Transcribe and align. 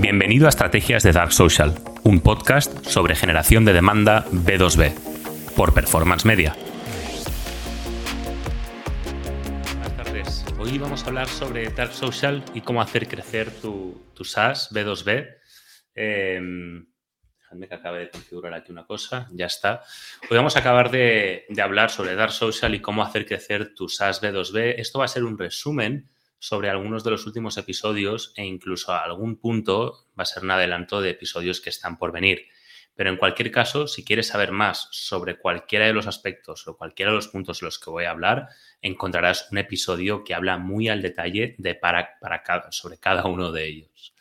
Bienvenido 0.00 0.46
a 0.46 0.48
Estrategias 0.48 1.04
de 1.04 1.12
Dark 1.12 1.32
Social, 1.32 1.72
un 2.02 2.20
podcast 2.20 2.84
sobre 2.84 3.14
generación 3.14 3.64
de 3.64 3.72
demanda 3.72 4.26
B2B, 4.32 4.92
por 5.54 5.72
Performance 5.72 6.24
Media. 6.24 6.56
Buenas 9.76 9.96
tardes. 9.96 10.44
Hoy 10.58 10.78
vamos 10.78 11.04
a 11.04 11.06
hablar 11.06 11.28
sobre 11.28 11.68
Dark 11.68 11.92
Social 11.92 12.44
y 12.54 12.62
cómo 12.62 12.82
hacer 12.82 13.06
crecer 13.06 13.52
tu, 13.52 14.02
SaaS 14.20 14.72
B2B. 14.72 15.28
Em, 15.94 16.86
déjame 17.38 17.68
que 17.68 17.74
acabe 17.76 18.00
de 18.00 18.10
configurar 18.10 18.52
aquí 18.52 18.72
una 18.72 18.86
cosa. 18.86 19.28
Ya 19.30 19.46
está. 19.46 19.84
Hoy 20.28 20.36
vamos 20.36 20.56
a 20.56 20.58
acabar 20.58 20.90
de, 20.90 21.44
de 21.48 21.62
hablar 21.62 21.90
sobre 21.90 22.16
Dark 22.16 22.32
Social 22.32 22.74
y 22.74 22.80
cómo 22.80 23.04
hacer 23.04 23.26
crecer 23.26 23.76
tu 23.76 23.88
SaaS 23.88 24.20
B2B. 24.20 24.74
Esto 24.76 24.98
va 24.98 25.04
a 25.04 25.08
ser 25.08 25.22
un 25.22 25.38
resumen 25.38 26.10
sobre 26.44 26.68
algunos 26.68 27.02
de 27.04 27.10
los 27.10 27.24
últimos 27.24 27.56
episodios 27.56 28.34
e 28.36 28.44
incluso 28.44 28.92
a 28.92 29.02
algún 29.02 29.36
punto 29.36 30.06
va 30.10 30.24
a 30.24 30.26
ser 30.26 30.42
un 30.42 30.50
adelanto 30.50 31.00
de 31.00 31.08
episodios 31.08 31.62
que 31.62 31.70
están 31.70 31.96
por 31.96 32.12
venir. 32.12 32.48
Pero 32.94 33.08
en 33.08 33.16
cualquier 33.16 33.50
caso, 33.50 33.86
si 33.86 34.04
quieres 34.04 34.26
saber 34.26 34.52
más 34.52 34.88
sobre 34.90 35.38
cualquiera 35.38 35.86
de 35.86 35.94
los 35.94 36.06
aspectos 36.06 36.68
o 36.68 36.76
cualquiera 36.76 37.12
de 37.12 37.16
los 37.16 37.28
puntos 37.28 37.60
de 37.60 37.64
los 37.64 37.78
que 37.78 37.88
voy 37.88 38.04
a 38.04 38.10
hablar, 38.10 38.48
encontrarás 38.82 39.50
un 39.52 39.56
episodio 39.56 40.22
que 40.22 40.34
habla 40.34 40.58
muy 40.58 40.90
al 40.90 41.00
detalle 41.00 41.54
de 41.56 41.74
para, 41.74 42.18
para 42.20 42.42
sobre 42.72 42.98
cada 42.98 43.24
uno 43.24 43.50
de 43.50 43.64
ellos. 43.66 44.14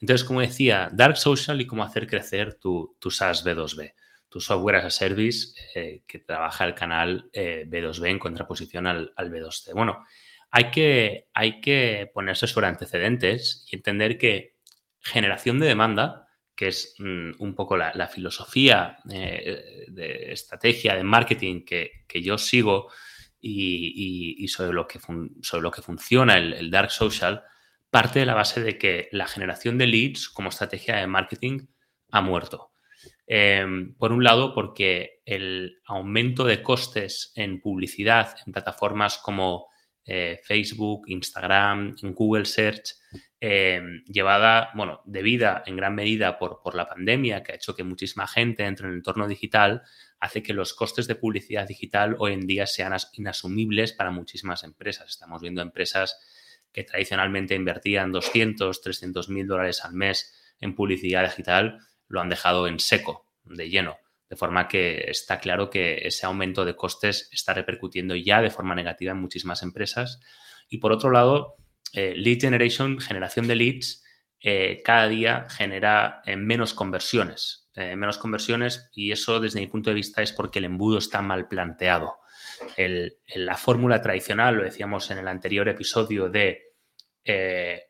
Entonces, 0.00 0.26
como 0.26 0.40
decía, 0.40 0.90
Dark 0.92 1.18
Social 1.18 1.60
y 1.60 1.68
cómo 1.68 1.84
hacer 1.84 2.08
crecer 2.08 2.54
tu, 2.54 2.96
tu 2.98 3.12
SaaS 3.12 3.46
B2B, 3.46 3.94
tu 4.28 4.40
software 4.40 4.76
as 4.76 4.86
a 4.86 4.90
service 4.90 5.54
eh, 5.76 6.02
que 6.04 6.18
trabaja 6.18 6.64
el 6.64 6.74
canal 6.74 7.30
eh, 7.32 7.64
B2B 7.68 8.08
en 8.08 8.18
contraposición 8.18 8.88
al, 8.88 9.12
al 9.14 9.30
B2C. 9.30 9.72
Bueno, 9.72 10.04
hay 10.50 10.70
que, 10.70 11.28
hay 11.32 11.60
que 11.60 12.10
ponerse 12.12 12.46
sobre 12.46 12.66
antecedentes 12.66 13.66
y 13.70 13.76
entender 13.76 14.18
que 14.18 14.56
generación 15.00 15.58
de 15.58 15.66
demanda, 15.66 16.28
que 16.54 16.68
es 16.68 16.94
mm, 16.98 17.32
un 17.38 17.54
poco 17.54 17.76
la, 17.76 18.08
filosofía 18.08 18.98
eh, 19.10 19.86
de 19.88 20.32
estrategia 20.32 20.94
de 20.94 21.04
marketing 21.04 21.64
que, 21.64 22.04
yo 22.22 22.36
sigo 22.36 22.88
y, 23.40 24.46
sobre, 24.48 24.72
lo 24.72 24.86
que 24.86 24.98
sobre 25.40 25.62
lo 25.62 25.70
que 25.70 25.82
funciona 25.82 26.36
el, 26.36 26.70
Dark 26.70 26.90
Social, 26.90 27.44
parte 27.88 28.18
de 28.18 28.26
la 28.26 28.34
base 28.34 28.60
de 28.60 28.76
que 28.76 29.08
la 29.12 29.26
generación 29.26 29.78
de 29.78 29.86
leads 29.86 30.28
como 30.28 30.50
estrategia 30.50 30.96
de 30.96 31.06
marketing 31.06 31.66
ha 32.10 32.20
muerto. 32.20 32.72
Em, 33.26 33.94
por 33.94 34.12
un 34.12 34.22
lado, 34.24 34.52
porque 34.52 35.22
el 35.24 35.80
aumento 35.86 36.44
de 36.44 36.62
costes 36.62 37.32
en 37.36 37.60
publicidad 37.60 38.36
en 38.44 38.52
plataformas 38.52 39.16
como 39.18 39.69
eh, 40.04 40.40
Facebook, 40.42 41.04
Instagram, 41.08 41.94
Google 42.14 42.44
Search, 42.44 42.96
eh, 43.40 43.80
llevada, 44.06 44.70
bueno, 44.74 45.02
debida 45.04 45.62
en 45.66 45.76
gran 45.76 45.94
medida 45.94 46.38
por, 46.38 46.60
por, 46.62 46.74
la 46.74 46.88
pandemia, 46.88 47.42
que 47.42 47.52
ha 47.52 47.54
hecho 47.54 47.74
que 47.74 47.84
muchísima 47.84 48.26
gente 48.26 48.64
entre 48.64 48.86
en 48.86 48.92
el 48.92 48.98
entorno 48.98 49.28
digital, 49.28 49.82
hace 50.18 50.42
que 50.42 50.52
los 50.52 50.74
costes 50.74 51.06
de 51.06 51.14
publicidad 51.14 51.66
digital 51.66 52.16
hoy 52.18 52.34
en 52.34 52.46
día 52.46 52.66
sean 52.66 52.94
inasumibles 53.14 53.92
para 53.92 54.10
muchísimas 54.10 54.64
empresas. 54.64 55.08
Estamos 55.08 55.40
viendo 55.40 55.62
empresas 55.62 56.18
que 56.72 56.84
tradicionalmente 56.84 57.54
invertían 57.54 58.12
200, 58.12 58.80
300 58.80 59.28
mil 59.28 59.46
dólares 59.46 59.84
al 59.84 59.94
mes 59.94 60.34
en 60.60 60.74
publicidad 60.74 61.24
digital, 61.24 61.78
lo 62.08 62.20
han 62.20 62.28
dejado 62.28 62.66
en 62.66 62.78
seco, 62.78 63.26
de 63.44 63.68
lleno. 63.68 63.98
De 64.30 64.36
forma 64.36 64.68
que 64.68 65.10
está 65.10 65.40
claro 65.40 65.68
que 65.68 66.06
ese 66.06 66.24
aumento 66.24 66.64
de 66.64 66.76
costes 66.76 67.28
está 67.32 67.52
repercutiendo 67.52 68.14
ya 68.14 68.40
de 68.40 68.50
forma 68.50 68.76
negativa 68.76 69.10
en 69.10 69.20
muchísimas 69.20 69.62
empresas. 69.64 70.20
Y 70.68 70.78
por 70.78 70.92
otro 70.92 71.10
lado, 71.10 71.56
eh, 71.92 72.14
lead 72.16 72.40
generation, 72.40 73.00
generación 73.00 73.48
de 73.48 73.56
leads, 73.56 74.04
eh, 74.40 74.82
cada 74.84 75.08
día 75.08 75.46
genera 75.50 76.22
eh, 76.24 76.36
menos 76.36 76.72
conversiones. 76.74 77.58
menos 77.76 78.18
conversiones 78.18 78.90
y 78.92 79.10
eso 79.10 79.40
desde 79.40 79.60
mi 79.60 79.66
punto 79.66 79.88
de 79.88 79.94
vista 79.94 80.20
es 80.20 80.32
porque 80.32 80.58
el 80.58 80.66
embudo 80.66 80.98
está 80.98 81.22
mal 81.22 81.48
planteado. 81.48 82.18
la 83.36 83.56
fórmula 83.56 84.02
tradicional, 84.02 84.56
lo 84.56 84.64
decíamos 84.64 85.10
en 85.10 85.18
el 85.18 85.28
anterior 85.28 85.66
episodio, 85.66 86.28
de 86.28 86.74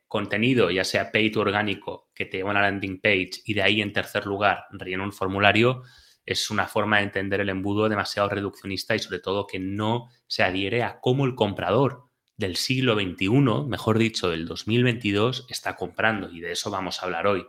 contenido, 0.07 0.71
ya 0.71 0.85
sea 0.85 1.11
paid 1.11 1.37
o 1.39 1.41
orgánico, 1.41 2.11
que 2.15 2.27
te 2.27 2.37
lleva 2.37 2.51
a 2.51 2.53
una 2.53 2.63
landing 2.63 3.01
page 3.01 3.31
y 3.45 3.55
de 3.55 3.63
ahí 3.63 3.81
en 3.81 3.93
tercer 3.93 4.27
lugar 4.27 4.67
rellena 4.71 5.03
un 5.03 5.13
formulario, 5.13 5.83
es 6.27 6.51
una 6.51 6.67
forma 6.67 6.99
de 6.99 7.05
entender 7.05 7.41
el 7.41 7.49
embudo 7.49 7.89
demasiado 7.89 8.29
reduccionista 8.29 8.95
y 8.95 8.99
sobre 8.99 9.21
todo 9.21 9.47
que 9.47 9.59
no 9.59 10.09
se 10.27 10.43
adhiere 10.43 10.83
a 10.83 11.01
cómo 11.01 11.25
el 11.25 11.35
comprador 11.35 12.05
del 12.37 12.57
siglo 12.57 12.95
XXI, 12.95 13.31
mejor 13.67 13.99
dicho, 13.99 14.31
del 14.31 14.47
2022, 14.47 15.47
está 15.51 15.77
comprando 15.77 16.31
y 16.31 16.41
de 16.41 16.53
eso 16.53 16.71
vamos 16.71 17.01
a 17.01 17.07
hablar 17.07 17.27
hoy. 17.27 17.47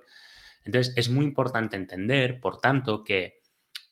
Entonces, 0.64 0.94
es 0.98 1.10
muy 1.10 1.26
importante 1.26 1.76
entender, 1.76 2.40
por 2.40 2.60
tanto, 2.60 3.04
que 3.04 3.40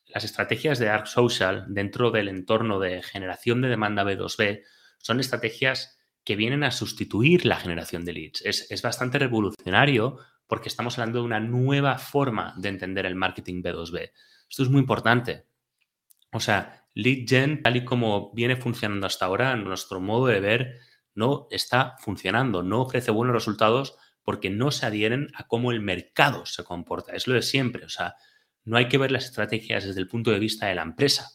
las 0.08 0.24
estrategias 0.24 0.80
de 0.80 0.88
Dark 0.88 1.08
Social 1.08 1.66
dentro 1.70 2.12
del 2.12 2.28
entorno 2.28 2.80
de 2.80 3.02
generación 3.02 3.62
de 3.62 3.70
demanda 3.70 4.04
B2B 4.04 4.64
son 4.98 5.20
estrategias 5.20 6.00
que 6.24 6.36
vienen 6.36 6.64
a 6.64 6.72
sustituir 6.72 7.46
la 7.46 7.56
generación 7.56 8.06
de 8.06 8.14
leads. 8.14 8.42
Es, 8.44 8.70
es 8.70 8.82
bastante 8.82 9.20
revolucionario 9.20 10.20
porque 10.48 10.68
estamos 10.68 10.98
hablando 10.98 11.20
de 11.20 11.26
una 11.26 11.40
nueva 11.40 11.98
forma 11.98 12.56
de 12.58 12.70
entender 12.70 13.06
el 13.06 13.16
marketing 13.16 13.62
B2B. 13.64 14.12
Esto 14.50 14.64
es 14.64 14.70
muy 14.70 14.82
importante. 14.82 15.46
O 16.32 16.40
sea, 16.40 16.86
lead 16.94 17.28
gen, 17.28 17.62
tal 17.62 17.78
y 17.78 17.86
como 17.86 18.34
viene 18.34 18.56
funcionando 18.56 19.08
hasta 19.08 19.26
ahora, 19.26 19.56
nuestro 19.56 20.00
modo 20.00 20.28
de 20.28 20.40
ver 20.40 20.80
no 21.16 21.48
está 21.52 21.96
funcionando, 22.00 22.64
no 22.64 22.82
ofrece 22.82 23.12
buenos 23.12 23.34
resultados 23.34 23.98
porque 24.24 24.50
no 24.50 24.72
se 24.72 24.86
adhieren 24.86 25.30
a 25.36 25.48
cómo 25.48 25.72
el 25.72 25.82
mercado 25.82 26.46
se 26.46 26.64
comporta. 26.64 27.14
Es 27.14 27.28
lo 27.28 27.34
de 27.34 27.42
siempre. 27.42 27.86
O 27.86 27.90
sea, 27.90 28.16
no 28.64 28.78
hay 28.78 28.88
que 28.88 28.98
ver 28.98 29.12
las 29.12 29.26
estrategias 29.26 29.86
desde 29.86 30.00
el 30.00 30.08
punto 30.08 30.32
de 30.32 30.40
vista 30.40 30.68
de 30.68 30.76
la 30.76 30.84
empresa 30.84 31.30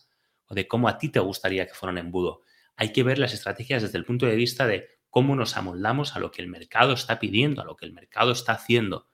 o 0.46 0.54
de 0.54 0.68
cómo 0.68 0.88
a 0.88 0.98
ti 0.98 1.08
te 1.08 1.20
gustaría 1.20 1.66
que 1.66 1.74
fuera 1.74 1.92
un 1.92 1.98
embudo. 1.98 2.42
Hay 2.76 2.92
que 2.92 3.02
ver 3.02 3.18
las 3.18 3.32
estrategias 3.32 3.82
desde 3.82 3.98
el 3.98 4.04
punto 4.04 4.26
de 4.26 4.36
vista 4.36 4.66
de 4.66 4.88
cómo 5.10 5.34
nos 5.36 5.56
amoldamos 5.56 6.16
a 6.16 6.18
lo 6.18 6.30
que 6.30 6.42
el 6.42 6.48
mercado 6.48 6.92
está 6.92 7.18
pidiendo, 7.18 7.62
a 7.62 7.64
lo 7.64 7.76
que 7.76 7.86
el 7.86 7.92
mercado 7.92 8.32
está 8.32 8.52
haciendo. 8.52 9.08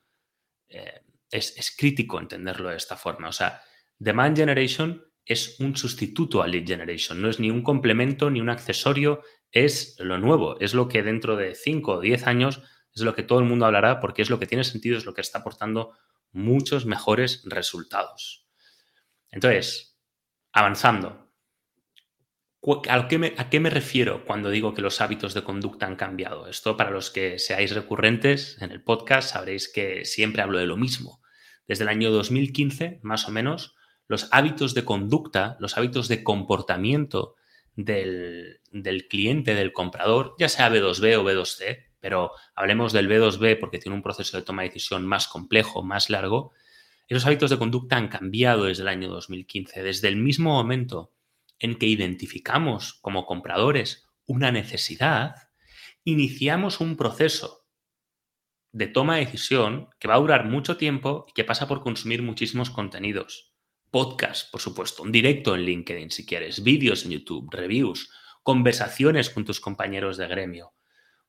Eh, 0.69 1.03
es, 1.31 1.57
es, 1.57 1.75
crítico 1.77 2.19
entenderlo 2.19 2.71
de 2.71 2.77
esta 2.77 2.97
forma. 2.97 3.29
O 3.29 3.33
sea, 3.33 3.63
Demand 4.01 4.35
Generation 4.35 5.05
es 5.27 5.61
un 5.61 5.77
sustituto 5.77 6.43
a 6.43 6.49
Lead 6.49 6.67
Generation, 6.67 7.21
no 7.21 7.29
es 7.29 7.39
ni 7.39 7.51
un 7.51 7.63
complemento 7.63 8.31
ni 8.31 8.41
un 8.41 8.49
accesorio, 8.49 9.23
es 9.53 9.95
lo 10.01 10.17
nuevo, 10.17 10.59
es 10.59 10.73
lo 10.73 10.89
que 10.89 11.03
dentro 11.03 11.37
de 11.37 11.55
5 11.55 11.93
o 11.93 12.01
10 12.01 12.27
años 12.27 12.63
es 12.95 13.03
lo 13.03 13.15
que 13.15 13.23
todo 13.23 13.39
el 13.41 13.45
mundo 13.45 13.67
hablará 13.67 14.01
porque 14.01 14.23
es 14.23 14.31
lo 14.31 14.39
que 14.39 14.47
tiene 14.47 14.65
sentido, 14.65 14.97
es 14.97 15.05
lo 15.05 15.13
que 15.13 15.21
está 15.21 15.41
aportando 15.41 15.93
muchos 16.33 16.87
mejores 16.87 17.43
resultados. 17.45 18.49
Entonces, 19.31 20.01
avanzando, 20.51 21.31
¿A 22.89 23.09
qué, 23.09 23.19
me, 23.19 23.35
¿A 23.39 23.49
qué, 23.49 23.59
me, 23.59 23.71
refiero 23.71 24.25
cuando 24.27 24.51
digo 24.51 24.75
que 24.75 24.83
los 24.83 25.01
hábitos 25.01 25.33
de 25.33 25.45
conducta 25.45 25.87
han 25.87 25.97
cambiado? 25.97 26.47
Esto 26.47 26.77
para 26.77 26.91
los 26.91 27.11
que 27.11 27.39
seáis 27.39 27.75
recurrentes 27.75 28.61
en 28.61 28.71
el 28.71 28.83
podcast 28.83 29.31
sabréis 29.31 29.73
que 29.73 30.05
siempre 30.05 30.43
hablo 30.43 30.59
de 30.59 30.67
lo 30.67 30.77
mismo. 30.77 31.23
Desde 31.67 31.85
el 31.85 31.89
año 31.89 32.11
2015, 32.11 33.01
más 33.03 33.27
o 33.29 33.31
menos, 33.31 33.77
los 34.11 34.27
hábitos 34.33 34.75
de 34.75 34.85
conducta, 34.85 35.57
los 35.61 35.77
hábitos 35.77 36.09
de 36.09 36.25
comportamiento 36.25 37.37
del, 37.77 38.59
cliente, 39.09 39.55
del 39.55 39.73
comprador, 39.73 40.35
ya 40.37 40.49
sea 40.49 40.69
B2B 40.69 41.17
o 41.17 41.23
B2C, 41.23 41.87
pero 42.01 42.33
hablemos 42.57 42.93
del 42.93 43.09
B2B 43.09 43.61
porque 43.61 43.79
tiene 43.79 43.95
un 43.95 44.03
proceso 44.03 44.37
de 44.37 44.43
toma 44.43 44.63
de 44.63 44.71
decisión 44.71 45.07
más 45.07 45.29
complejo, 45.29 45.85
más 45.85 46.11
largo, 46.11 46.51
esos 47.07 47.25
hábitos 47.25 47.51
de 47.51 47.59
conducta 47.59 47.97
han 47.97 48.09
cambiado 48.09 48.65
desde 48.65 48.83
el 48.83 48.89
año 48.89 49.11
2015. 49.11 49.81
Desde 49.85 50.09
el 50.09 50.17
mismo 50.17 50.55
momento 50.55 51.13
en 51.61 51.77
que 51.77 51.87
identificamos 51.87 52.95
como 52.95 53.27
compradores 53.27 54.09
una 54.27 54.51
necesidad, 54.51 55.37
iniciamos 56.03 56.81
un 56.81 56.97
proceso 56.97 57.65
de 58.73 58.89
toma 58.89 59.17
de 59.17 59.27
decisión 59.27 59.89
que 60.01 60.09
va 60.09 60.17
a 60.17 60.21
durar 60.21 60.47
mucho 60.47 60.77
tiempo 60.77 61.27
y 61.29 61.33
que 61.33 61.45
pasa 61.45 61.69
por 61.69 61.81
consumir 61.81 62.23
muchísimos 62.23 62.71
contenidos 62.71 63.50
podcast, 63.91 64.51
por 64.51 64.61
supuesto, 64.61 65.03
un 65.03 65.13
directo 65.13 65.55
en 65.55 65.63
LinkedIn 65.63 66.11
si 66.11 66.25
quieres, 66.25 66.63
vídeos 66.63 67.05
en 67.05 67.13
YouTube, 67.13 67.51
reviews, 67.51 68.11
conversaciones 68.43 69.31
con 69.31 69.45
tus 69.45 69.61
compañeros 69.61 70.17
de 70.17 70.27
gremio, 70.29 70.75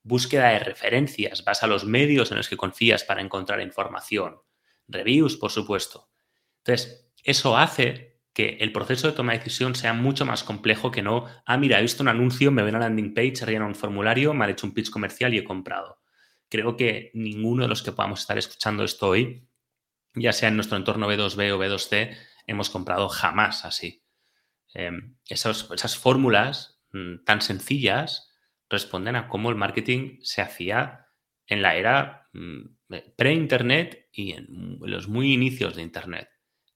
búsqueda 0.04 0.50
de 0.50 0.60
referencias, 0.60 1.44
vas 1.44 1.64
a 1.64 1.68
los 1.68 1.86
medios 1.86 2.32
en 2.32 2.38
los 2.38 2.50
que 2.50 2.58
confías 2.58 3.04
para 3.04 3.22
encontrar 3.22 3.62
información, 3.62 4.38
reviews, 4.88 5.38
por 5.38 5.52
supuesto. 5.52 6.10
Entonces, 6.64 7.12
eso 7.24 7.58
hace 7.58 8.20
que 8.34 8.58
el 8.62 8.72
proceso 8.72 9.08
de 9.08 9.14
toma 9.14 9.34
de 9.34 9.40
decisión 9.40 9.76
sea 9.76 9.94
mucho 9.94 10.26
más 10.26 10.44
complejo 10.44 10.90
que 10.92 11.02
no, 11.02 11.26
ah, 11.46 11.58
mira, 11.58 11.80
he 11.80 11.82
visto 11.82 12.02
un 12.02 12.10
anuncio, 12.10 12.52
me 12.52 12.64
ven 12.64 12.76
a 12.76 12.80
landing 12.80 13.14
page, 13.14 13.46
relleno 13.46 13.68
un 13.68 13.76
formulario, 13.76 14.34
me 14.34 14.46
han 14.46 14.52
hecho 14.52 14.66
un 14.66 14.74
pitch 14.74 14.90
comercial 14.90 15.34
y 15.34 15.40
he 15.40 15.44
comprado. 15.44 16.00
Creo 16.50 16.78
que 16.78 17.12
ninguno 17.14 17.64
de 17.64 17.70
los 17.70 17.84
que 17.84 17.92
podamos 17.92 18.22
estar 18.22 18.38
escuchando 18.38 18.84
esto 18.84 19.10
hoy, 19.10 19.48
ya 20.14 20.34
sea 20.34 20.50
en 20.50 20.56
nuestro 20.56 20.78
entorno 20.78 21.10
B2B 21.10 21.52
o 21.52 21.60
B2C, 21.60 22.18
hemos 22.52 22.70
comprado 22.70 23.10
jamás 23.10 23.66
así. 23.66 24.04
Em, 24.74 25.18
esas 25.28 25.98
fórmulas 25.98 26.82
mm, 26.92 27.24
tan 27.26 27.42
sencillas 27.42 28.30
responden 28.70 29.16
a 29.16 29.28
cómo 29.28 29.50
el 29.50 29.56
marketing 29.56 30.20
se 30.22 30.42
hacía 30.42 31.08
en 31.48 31.62
la 31.62 31.76
era 31.76 32.30
mm, 32.34 32.62
pre-Internet 33.16 34.10
y 34.12 34.34
en 34.34 34.78
los 34.82 35.08
muy 35.08 35.34
inicios 35.34 35.76
de 35.76 35.82
Internet. 35.82 36.30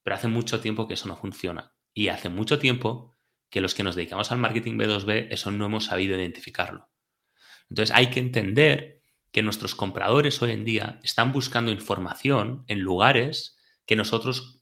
Pero 0.04 0.16
hace 0.16 0.28
mucho 0.28 0.60
tiempo 0.60 0.88
que 0.88 0.96
eso 0.96 1.08
no 1.08 1.18
funciona. 1.18 1.74
Y 1.94 2.10
hace 2.10 2.30
mucho 2.30 2.60
tiempo 2.60 3.16
que 3.50 3.62
los 3.62 3.74
que 3.74 3.84
nos 3.84 3.96
dedicamos 3.96 4.32
al 4.32 4.40
marketing 4.40 4.78
B2B, 4.78 5.28
eso 5.30 5.52
no 5.52 5.66
hemos 5.66 5.86
sabido 5.86 6.18
identificarlo. 6.18 6.90
Entonces 7.70 7.96
hay 7.96 8.10
que 8.10 8.20
entender 8.20 9.02
que 9.32 9.44
nuestros 9.44 9.76
compradores 9.76 10.42
hoy 10.42 10.52
en 10.52 10.66
día 10.66 11.00
están 11.04 11.32
buscando 11.32 11.72
información 11.72 12.64
en 12.68 12.80
lugares 12.80 13.58
que 13.86 13.96
nosotros 13.96 14.55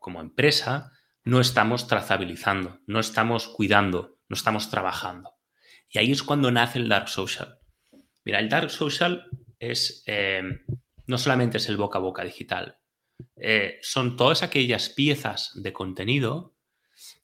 como, 0.00 0.20
empresa 0.20 0.90
no 1.24 1.40
estamos 1.40 1.86
trazabilizando, 1.86 2.80
no 2.86 2.98
estamos 2.98 3.46
cuidando, 3.46 4.18
no 4.28 4.34
estamos 4.34 4.70
trabajando. 4.70 5.30
Y 5.88 5.98
ahí 5.98 6.10
es 6.10 6.22
cuando 6.22 6.50
nace 6.50 6.80
el 6.80 6.88
dark 6.88 7.08
social. 7.08 7.58
Mira, 8.24 8.40
el 8.40 8.48
dark 8.48 8.70
social 8.70 9.28
es 9.60 10.02
eh, 10.06 10.42
no 11.06 11.18
solamente 11.18 11.58
es 11.58 11.68
el 11.68 11.76
boca 11.76 11.98
a 11.98 12.02
boca 12.02 12.24
digital, 12.24 12.78
eh, 13.36 13.78
son 13.82 14.16
todas 14.16 14.42
aquellas 14.42 14.88
piezas 14.88 15.52
de 15.54 15.72
contenido 15.72 16.56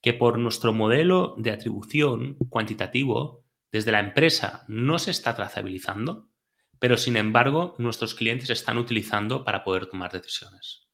que 0.00 0.14
por 0.14 0.38
nuestro 0.38 0.72
modelo 0.72 1.34
de 1.38 1.50
atribución 1.50 2.36
cuantitativo 2.48 3.44
desde 3.72 3.92
la 3.92 4.00
empresa 4.00 4.64
no 4.68 4.98
se 4.98 5.10
está 5.10 5.34
trazabilizando, 5.34 6.28
pero 6.78 6.96
sin 6.96 7.16
embargo 7.16 7.74
nuestros 7.78 8.14
clientes 8.14 8.50
están 8.50 8.78
utilizando 8.78 9.44
para 9.44 9.64
poder 9.64 9.86
tomar 9.86 10.12
decisiones. 10.12 10.87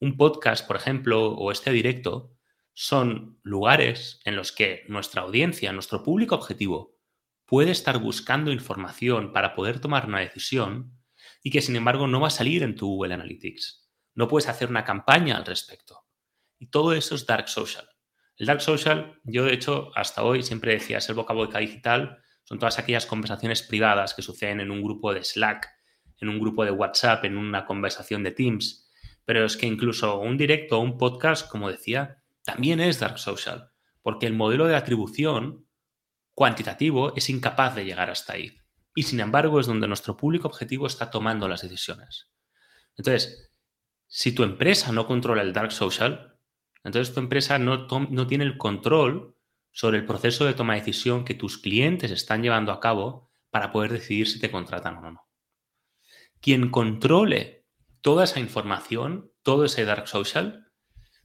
Un 0.00 0.16
podcast, 0.16 0.66
por 0.66 0.76
ejemplo, 0.76 1.32
o 1.32 1.52
este 1.52 1.70
directo, 1.70 2.34
son 2.72 3.38
lugares 3.42 4.20
en 4.24 4.34
los 4.34 4.50
que 4.50 4.84
nuestra 4.88 5.22
audiencia, 5.22 5.72
nuestro 5.72 6.02
público 6.02 6.34
objetivo, 6.34 6.96
puede 7.44 7.70
estar 7.70 7.98
buscando 7.98 8.50
información 8.50 9.32
para 9.32 9.54
poder 9.54 9.80
tomar 9.80 10.06
una 10.06 10.20
decisión 10.20 10.98
y 11.42 11.50
que 11.50 11.60
sin 11.60 11.76
embargo 11.76 12.06
no 12.06 12.20
va 12.20 12.28
a 12.28 12.30
salir 12.30 12.62
en 12.62 12.76
tu 12.76 12.86
Google 12.86 13.12
Analytics. 13.12 13.90
No 14.14 14.26
puedes 14.26 14.48
hacer 14.48 14.70
una 14.70 14.84
campaña 14.84 15.36
al 15.36 15.44
respecto. 15.44 16.06
Y 16.58 16.68
todo 16.68 16.94
eso 16.94 17.14
es 17.14 17.26
dark 17.26 17.48
social. 17.48 17.88
El 18.36 18.46
dark 18.46 18.62
social, 18.62 19.20
yo 19.24 19.44
de 19.44 19.52
hecho 19.52 19.90
hasta 19.94 20.22
hoy 20.22 20.42
siempre 20.42 20.72
decía, 20.72 20.98
es 20.98 21.08
el 21.10 21.14
boca 21.14 21.34
boca 21.34 21.58
digital, 21.58 22.22
son 22.44 22.58
todas 22.58 22.78
aquellas 22.78 23.04
conversaciones 23.04 23.62
privadas 23.62 24.14
que 24.14 24.22
suceden 24.22 24.60
en 24.60 24.70
un 24.70 24.82
grupo 24.82 25.12
de 25.12 25.22
Slack, 25.22 25.68
en 26.18 26.28
un 26.30 26.40
grupo 26.40 26.64
de 26.64 26.70
WhatsApp, 26.70 27.24
en 27.24 27.36
una 27.36 27.66
conversación 27.66 28.22
de 28.22 28.30
Teams. 28.30 28.89
Pero 29.30 29.44
es 29.44 29.56
que 29.56 29.66
incluso 29.66 30.18
un 30.18 30.36
directo 30.36 30.76
o 30.76 30.82
un 30.82 30.98
podcast, 30.98 31.48
como 31.48 31.70
decía, 31.70 32.20
también 32.42 32.80
es 32.80 32.98
dark 32.98 33.20
social, 33.20 33.70
porque 34.02 34.26
el 34.26 34.34
modelo 34.34 34.66
de 34.66 34.74
atribución 34.74 35.68
cuantitativo 36.34 37.14
es 37.14 37.30
incapaz 37.30 37.76
de 37.76 37.84
llegar 37.84 38.10
hasta 38.10 38.32
ahí. 38.32 38.58
Y 38.92 39.04
sin 39.04 39.20
embargo 39.20 39.60
es 39.60 39.68
donde 39.68 39.86
nuestro 39.86 40.16
público 40.16 40.48
objetivo 40.48 40.88
está 40.88 41.12
tomando 41.12 41.46
las 41.46 41.62
decisiones. 41.62 42.28
Entonces, 42.96 43.52
si 44.08 44.32
tu 44.32 44.42
empresa 44.42 44.90
no 44.90 45.06
controla 45.06 45.42
el 45.42 45.52
dark 45.52 45.70
social, 45.70 46.36
entonces 46.82 47.14
tu 47.14 47.20
empresa 47.20 47.56
no, 47.60 47.86
no 47.86 48.26
tiene 48.26 48.42
el 48.42 48.58
control 48.58 49.36
sobre 49.70 49.98
el 49.98 50.06
proceso 50.06 50.44
de 50.44 50.54
toma 50.54 50.74
de 50.74 50.80
decisión 50.80 51.24
que 51.24 51.34
tus 51.34 51.56
clientes 51.56 52.10
están 52.10 52.42
llevando 52.42 52.72
a 52.72 52.80
cabo 52.80 53.30
para 53.50 53.70
poder 53.70 53.92
decidir 53.92 54.26
si 54.26 54.40
te 54.40 54.50
contratan 54.50 54.96
o 54.96 55.12
no. 55.12 55.28
Quien 56.40 56.72
controle 56.72 57.59
toda 58.02 58.24
esa 58.24 58.40
información, 58.40 59.32
todo 59.42 59.64
ese 59.64 59.84
dark 59.84 60.08
social, 60.08 60.66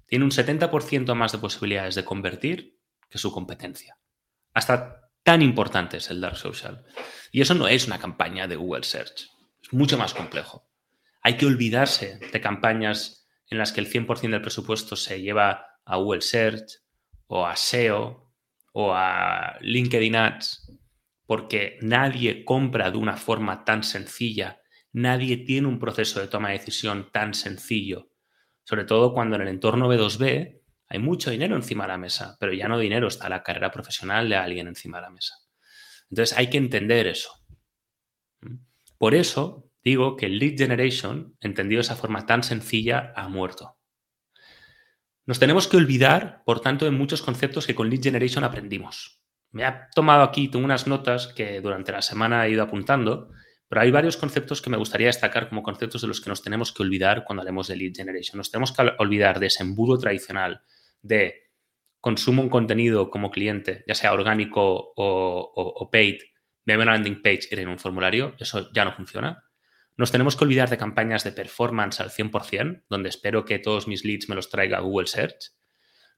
tiene 0.07 0.25
un 0.25 0.31
70% 0.31 1.13
más 1.15 1.31
de 1.31 1.37
posibilidades 1.37 1.95
de 1.95 2.05
convertir 2.05 2.79
que 3.09 3.17
su 3.17 3.31
competencia. 3.31 3.97
Hasta 4.53 5.09
tan 5.23 5.41
importante 5.41 5.97
es 5.97 6.09
el 6.11 6.21
dark 6.21 6.37
social. 6.37 6.85
Y 7.31 7.41
eso 7.41 7.55
no 7.55 7.67
es 7.67 7.87
una 7.87 7.99
campaña 7.99 8.47
de 8.47 8.55
Google 8.55 8.83
Search. 8.83 9.29
Es 9.61 9.73
mucho 9.73 9.97
más 9.97 10.13
complejo. 10.13 10.69
Hay 11.21 11.37
que 11.37 11.47
olvidarse 11.47 12.19
de 12.31 12.41
campañas 12.41 13.27
en 13.49 13.57
las 13.57 13.71
que 13.71 13.81
el 13.81 13.91
100% 13.91 14.29
del 14.29 14.41
presupuesto 14.41 14.95
se 14.95 15.21
lleva 15.21 15.65
a 15.83 15.95
Google 15.97 16.21
Search 16.21 16.81
o 17.27 17.45
a 17.45 17.55
SEO 17.55 18.31
o 18.73 18.93
a 18.93 19.57
LinkedIn 19.61 20.15
Ads, 20.15 20.71
porque 21.25 21.79
nadie 21.81 22.45
compra 22.45 22.91
de 22.91 22.97
una 22.97 23.17
forma 23.17 23.63
tan 23.63 23.83
sencilla, 23.83 24.61
nadie 24.95 25.35
tiene 25.35 25.67
un 25.67 25.77
proceso 25.77 26.21
de 26.21 26.27
toma 26.29 26.49
de 26.49 26.59
decisión 26.59 27.09
tan 27.11 27.33
sencillo, 27.33 28.11
sobre 28.63 28.85
todo 28.85 29.13
cuando 29.13 29.35
en 29.35 29.41
el 29.41 29.49
entorno 29.49 29.91
B2B 29.93 30.61
hay 30.87 30.99
mucho 30.99 31.31
dinero 31.31 31.57
encima 31.57 31.83
de 31.83 31.89
la 31.89 31.97
mesa, 31.97 32.37
pero 32.39 32.53
ya 32.53 32.69
no 32.69 32.79
dinero, 32.79 33.09
está 33.09 33.27
la 33.27 33.43
carrera 33.43 33.71
profesional 33.71 34.29
de 34.29 34.37
alguien 34.37 34.67
encima 34.67 34.99
de 34.99 35.01
la 35.01 35.09
mesa. 35.09 35.35
Entonces 36.09 36.37
hay 36.37 36.49
que 36.49 36.57
entender 36.57 37.07
eso. 37.07 37.29
Por 38.97 39.15
eso 39.15 39.69
digo 39.83 40.15
que 40.15 40.27
el 40.27 40.39
lead 40.39 40.57
generation, 40.57 41.35
entendido 41.41 41.79
de 41.79 41.81
esa 41.81 41.97
forma 41.97 42.25
tan 42.25 42.43
sencilla, 42.43 43.11
ha 43.17 43.27
muerto. 43.27 43.77
Nos 45.25 45.39
tenemos 45.39 45.67
que 45.67 45.75
olvidar, 45.75 46.41
por 46.45 46.61
tanto, 46.61 46.85
de 46.85 46.91
muchos 46.91 47.21
conceptos 47.21 47.67
que 47.67 47.75
con 47.75 47.89
lead 47.89 48.01
generation 48.01 48.45
aprendimos. 48.45 49.21
Me 49.51 49.65
ha 49.65 49.89
tomado 49.93 50.23
aquí, 50.23 50.47
tengo 50.47 50.63
unas 50.63 50.87
notas 50.87 51.27
que 51.27 51.59
durante 51.59 51.91
la 51.91 52.01
semana 52.01 52.45
he 52.45 52.51
ido 52.51 52.63
apuntando, 52.63 53.31
pero 53.67 53.81
hay 53.81 53.91
varios 53.91 54.17
conceptos 54.17 54.61
que 54.61 54.69
me 54.69 54.77
gustaría 54.77 55.07
destacar 55.07 55.49
como 55.49 55.63
conceptos 55.63 56.01
de 56.01 56.07
los 56.07 56.21
que 56.21 56.29
nos 56.29 56.41
tenemos 56.41 56.71
que 56.71 56.83
olvidar 56.83 57.23
cuando 57.25 57.41
hablemos 57.41 57.67
de 57.67 57.75
lead 57.75 57.93
generation. 57.95 58.37
Nos 58.37 58.51
tenemos 58.51 58.71
que 58.71 58.83
olvidar 58.99 59.39
de 59.39 59.47
ese 59.47 59.63
embudo 59.63 59.97
tradicional 59.97 60.61
de 61.01 61.45
consumo 61.99 62.43
un 62.43 62.49
contenido 62.49 63.09
como 63.09 63.31
cliente, 63.31 63.83
ya 63.87 63.95
sea 63.95 64.13
orgánico 64.13 64.93
o, 64.95 65.89
paid, 65.91 66.19
de 66.63 66.75
una 66.75 66.85
landing 66.85 67.21
page 67.21 67.47
y 67.51 67.59
en 67.59 67.67
un 67.67 67.79
formulario, 67.79 68.35
eso 68.39 68.71
ya 68.73 68.85
no 68.85 68.93
funciona. 68.93 69.43
Nos 69.97 70.11
tenemos 70.11 70.35
que 70.35 70.43
olvidar 70.43 70.69
de 70.69 70.77
campañas 70.77 71.23
de 71.23 71.31
performance 71.31 72.01
al 72.01 72.11
100%, 72.11 72.83
donde 72.89 73.09
espero 73.09 73.45
que 73.45 73.59
todos 73.59 73.87
mis 73.87 74.03
leads 74.03 74.29
me 74.29 74.35
los 74.35 74.49
traiga 74.49 74.81
Google 74.81 75.07
Search. 75.07 75.53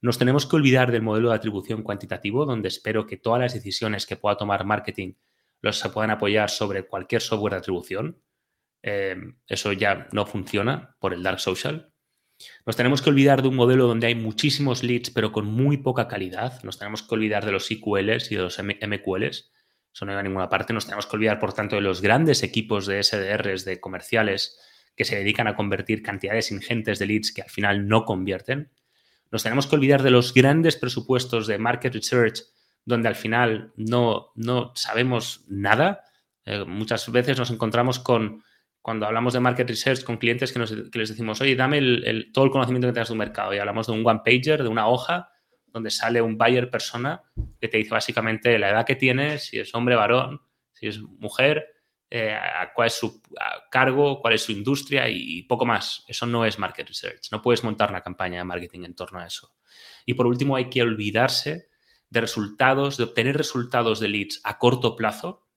Nos 0.01 0.17
tenemos 0.17 0.45
que 0.45 0.55
olvidar 0.55 0.91
del 0.91 1.03
modelo 1.03 1.29
de 1.29 1.35
atribución 1.35 1.83
cuantitativo, 1.83 2.45
donde 2.45 2.67
espero 2.67 3.05
que 3.07 3.17
todas 3.17 3.39
las 3.39 3.53
decisiones 3.53 4.05
que 4.05 4.17
pueda 4.17 4.35
tomar 4.35 4.65
marketing 4.65 5.13
los 5.61 5.79
se 5.79 5.89
puedan 5.89 6.11
apoyar 6.11 6.49
sobre 6.49 6.87
cualquier 6.87 7.21
software 7.21 7.53
de 7.53 7.59
atribución. 7.59 8.21
Eh, 8.83 9.15
eso 9.47 9.73
ya 9.73 10.07
no 10.11 10.25
funciona 10.25 10.95
por 10.99 11.13
el 11.13 11.23
dark 11.23 11.39
social. 11.39 11.91
Nos 12.65 12.75
tenemos 12.75 13.01
que 13.01 13.09
olvidar 13.09 13.41
de 13.41 13.47
un 13.47 13.55
modelo 13.55 13.87
donde 13.87 14.07
hay 14.07 14.15
muchísimos 14.15 14.83
leads, 14.83 15.09
pero 15.09 15.31
con 15.31 15.45
muy 15.45 15.77
poca 15.77 16.07
calidad. 16.07 16.61
Nos 16.63 16.77
tenemos 16.77 17.01
que 17.01 17.15
olvidar 17.15 17.45
de 17.45 17.51
los 17.51 17.69
IQLs 17.71 18.31
y 18.31 18.35
de 18.35 18.41
los 18.41 18.59
MQLs. 18.59 19.51
Eso 19.93 20.05
no 20.05 20.13
va 20.13 20.19
a 20.19 20.23
ninguna 20.23 20.49
parte. 20.49 20.73
Nos 20.73 20.85
tenemos 20.85 21.07
que 21.07 21.15
olvidar, 21.15 21.39
por 21.39 21.53
tanto, 21.53 21.75
de 21.75 21.81
los 21.81 22.01
grandes 22.01 22.43
equipos 22.43 22.85
de 22.85 23.01
SDRs, 23.01 23.65
de 23.65 23.79
comerciales, 23.79 24.59
que 24.95 25.05
se 25.05 25.15
dedican 25.15 25.47
a 25.47 25.55
convertir 25.55 26.03
cantidades 26.03 26.51
ingentes 26.51 26.99
de 26.99 27.07
leads 27.07 27.31
que 27.31 27.41
al 27.41 27.49
final 27.49 27.87
no 27.87 28.05
convierten. 28.05 28.71
Nos 29.31 29.43
tenemos 29.43 29.67
que 29.67 29.75
olvidar 29.75 30.03
de 30.03 30.11
los 30.11 30.33
grandes 30.33 30.77
presupuestos 30.77 31.47
de 31.47 31.57
market 31.57 31.93
research, 31.93 32.43
donde 32.87 33.09
al 33.09 33.15
final 33.15 33.73
no, 33.75 34.31
no 34.35 34.71
sabemos 34.73 35.43
nada. 35.49 36.05
Eh, 36.45 36.63
muchas 36.65 37.11
veces 37.11 37.37
nos 37.37 37.51
encontramos 37.51 37.99
con 37.99 38.45
cuando 38.81 39.05
hablamos 39.05 39.33
de 39.33 39.41
market 39.41 39.67
research 39.67 40.05
con 40.05 40.15
clientes 40.15 40.53
que, 40.53 40.59
les 40.59 41.09
decimos, 41.09 41.41
oye, 41.41 41.57
dame 41.57 41.81
todo 42.31 42.45
el 42.45 42.51
conocimiento 42.51 42.87
que 42.87 42.93
tengas 42.93 43.09
de 43.09 43.13
un 43.13 43.17
mercado. 43.17 43.53
Y 43.53 43.57
hablamos 43.57 43.87
de 43.87 43.93
un 43.93 44.07
one 44.07 44.21
pager, 44.23 44.63
de 44.63 44.69
una 44.69 44.87
hoja, 44.87 45.29
donde 45.65 45.89
sale 45.89 46.21
un 46.21 46.37
buyer 46.37 46.69
persona 46.69 47.23
que 47.59 47.67
te 47.67 47.77
dice 47.77 47.89
básicamente 47.89 48.57
la 48.57 48.69
edad 48.69 48.85
que 48.85 48.95
tienes, 48.95 49.47
si 49.47 49.59
es 49.59 49.75
hombre, 49.75 49.97
varón, 49.97 50.39
si 50.71 50.87
es 50.87 51.01
mujer, 51.01 51.67
eh, 52.09 52.37
cuál 52.73 52.87
es 52.87 52.93
su 52.93 53.21
cargo, 53.69 54.21
cuál 54.21 54.35
es 54.35 54.43
su 54.43 54.53
industria 54.53 55.09
y, 55.09 55.43
poco 55.43 55.65
más. 55.65 56.05
Eso 56.07 56.25
no 56.25 56.45
es 56.45 56.57
market 56.57 56.87
research. 56.87 57.27
No 57.33 57.41
puedes 57.41 57.65
montar 57.65 57.89
una 57.89 57.99
campaña 57.99 58.37
de 58.37 58.45
marketing 58.45 58.85
en 58.85 58.95
torno 58.95 59.19
a 59.19 59.25
eso. 59.25 59.51
Y 60.05 60.13
por 60.13 60.25
último, 60.25 60.55
hay 60.55 60.69
que 60.69 60.81
olvidarse 60.81 61.67
de 62.09 62.21
resultados, 62.21 62.97
de 62.97 63.03
obtener 63.05 63.37
resultados 63.37 63.99
de 63.99 64.07
leads 64.07 64.41
a 64.43 64.57
corto 64.57 64.95
plazo 64.95 65.47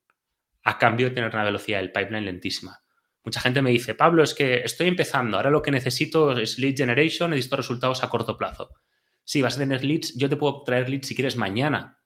a 0.63 0.79
cambio 0.79 1.09
de 1.09 1.15
tener 1.15 1.33
una 1.33 1.45
velocidad 1.45 1.79
del 1.79 1.93
pipeline 1.93 2.25
lentísima. 2.25 2.83
Mucha 3.25 3.41
gente 3.41 3.63
me 3.63 3.71
dice, 3.71 3.95
Pablo, 3.95 4.23
es 4.23 4.35
que 4.35 4.61
estoy 4.61 4.89
empezando, 4.89 5.37
ahora 5.37 5.51
lo 5.51 5.63
que 5.63 5.71
necesito 5.71 6.33
es 6.39 6.59
lead 6.59 6.77
generation, 6.77 7.31
necesito 7.31 7.57
resultados 7.57 8.03
a 8.03 8.09
corto 8.09 8.37
plazo. 8.37 8.71
Sí, 9.25 9.43
vas 9.43 9.57
a 9.57 9.61
tener 9.61 9.85
leads, 9.85 10.17
yo 10.17 10.29
te 10.29 10.37
puedo 10.37 10.63
traer 10.63 10.89
leads 10.89 11.07
si 11.07 11.15
quieres 11.15 11.37
mañana, 11.37 11.99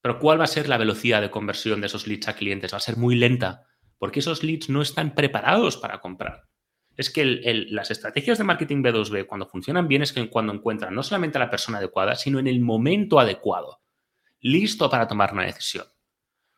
pero 0.00 0.18
¿cuál 0.18 0.38
va 0.38 0.44
a 0.44 0.48
ser 0.48 0.68
la 0.68 0.76
velocidad 0.76 1.22
de 1.22 1.30
conversión 1.30 1.80
de 1.80 1.86
esos 1.86 2.06
leads 2.06 2.28
a 2.28 2.36
clientes? 2.36 2.72
Va 2.72 2.76
a 2.76 2.80
ser 2.80 2.96
muy 2.96 3.14
lenta, 3.14 3.66
porque 3.96 4.20
esos 4.20 4.42
leads 4.42 4.68
no 4.68 4.82
están 4.82 5.14
preparados 5.14 5.76
para 5.76 6.00
comprar. 6.00 6.48
Es 6.96 7.10
que 7.10 7.24
las 7.70 7.90
estrategias 7.90 8.38
de 8.38 8.44
marketing 8.44 8.82
B2B, 8.82 9.26
cuando 9.26 9.46
funcionan 9.46 9.88
bien, 9.88 10.02
es 10.02 10.12
que 10.12 10.28
cuando 10.30 10.52
encuentran 10.52 10.94
no 10.94 11.02
solamente 11.02 11.38
a 11.38 11.40
la 11.40 11.50
persona 11.50 11.78
adecuada, 11.78 12.14
sino 12.14 12.38
en 12.38 12.46
el 12.46 12.60
momento 12.60 13.18
adecuado, 13.18 13.80
listo 14.40 14.88
para 14.88 15.08
tomar 15.08 15.32
una 15.32 15.44
decisión. 15.44 15.86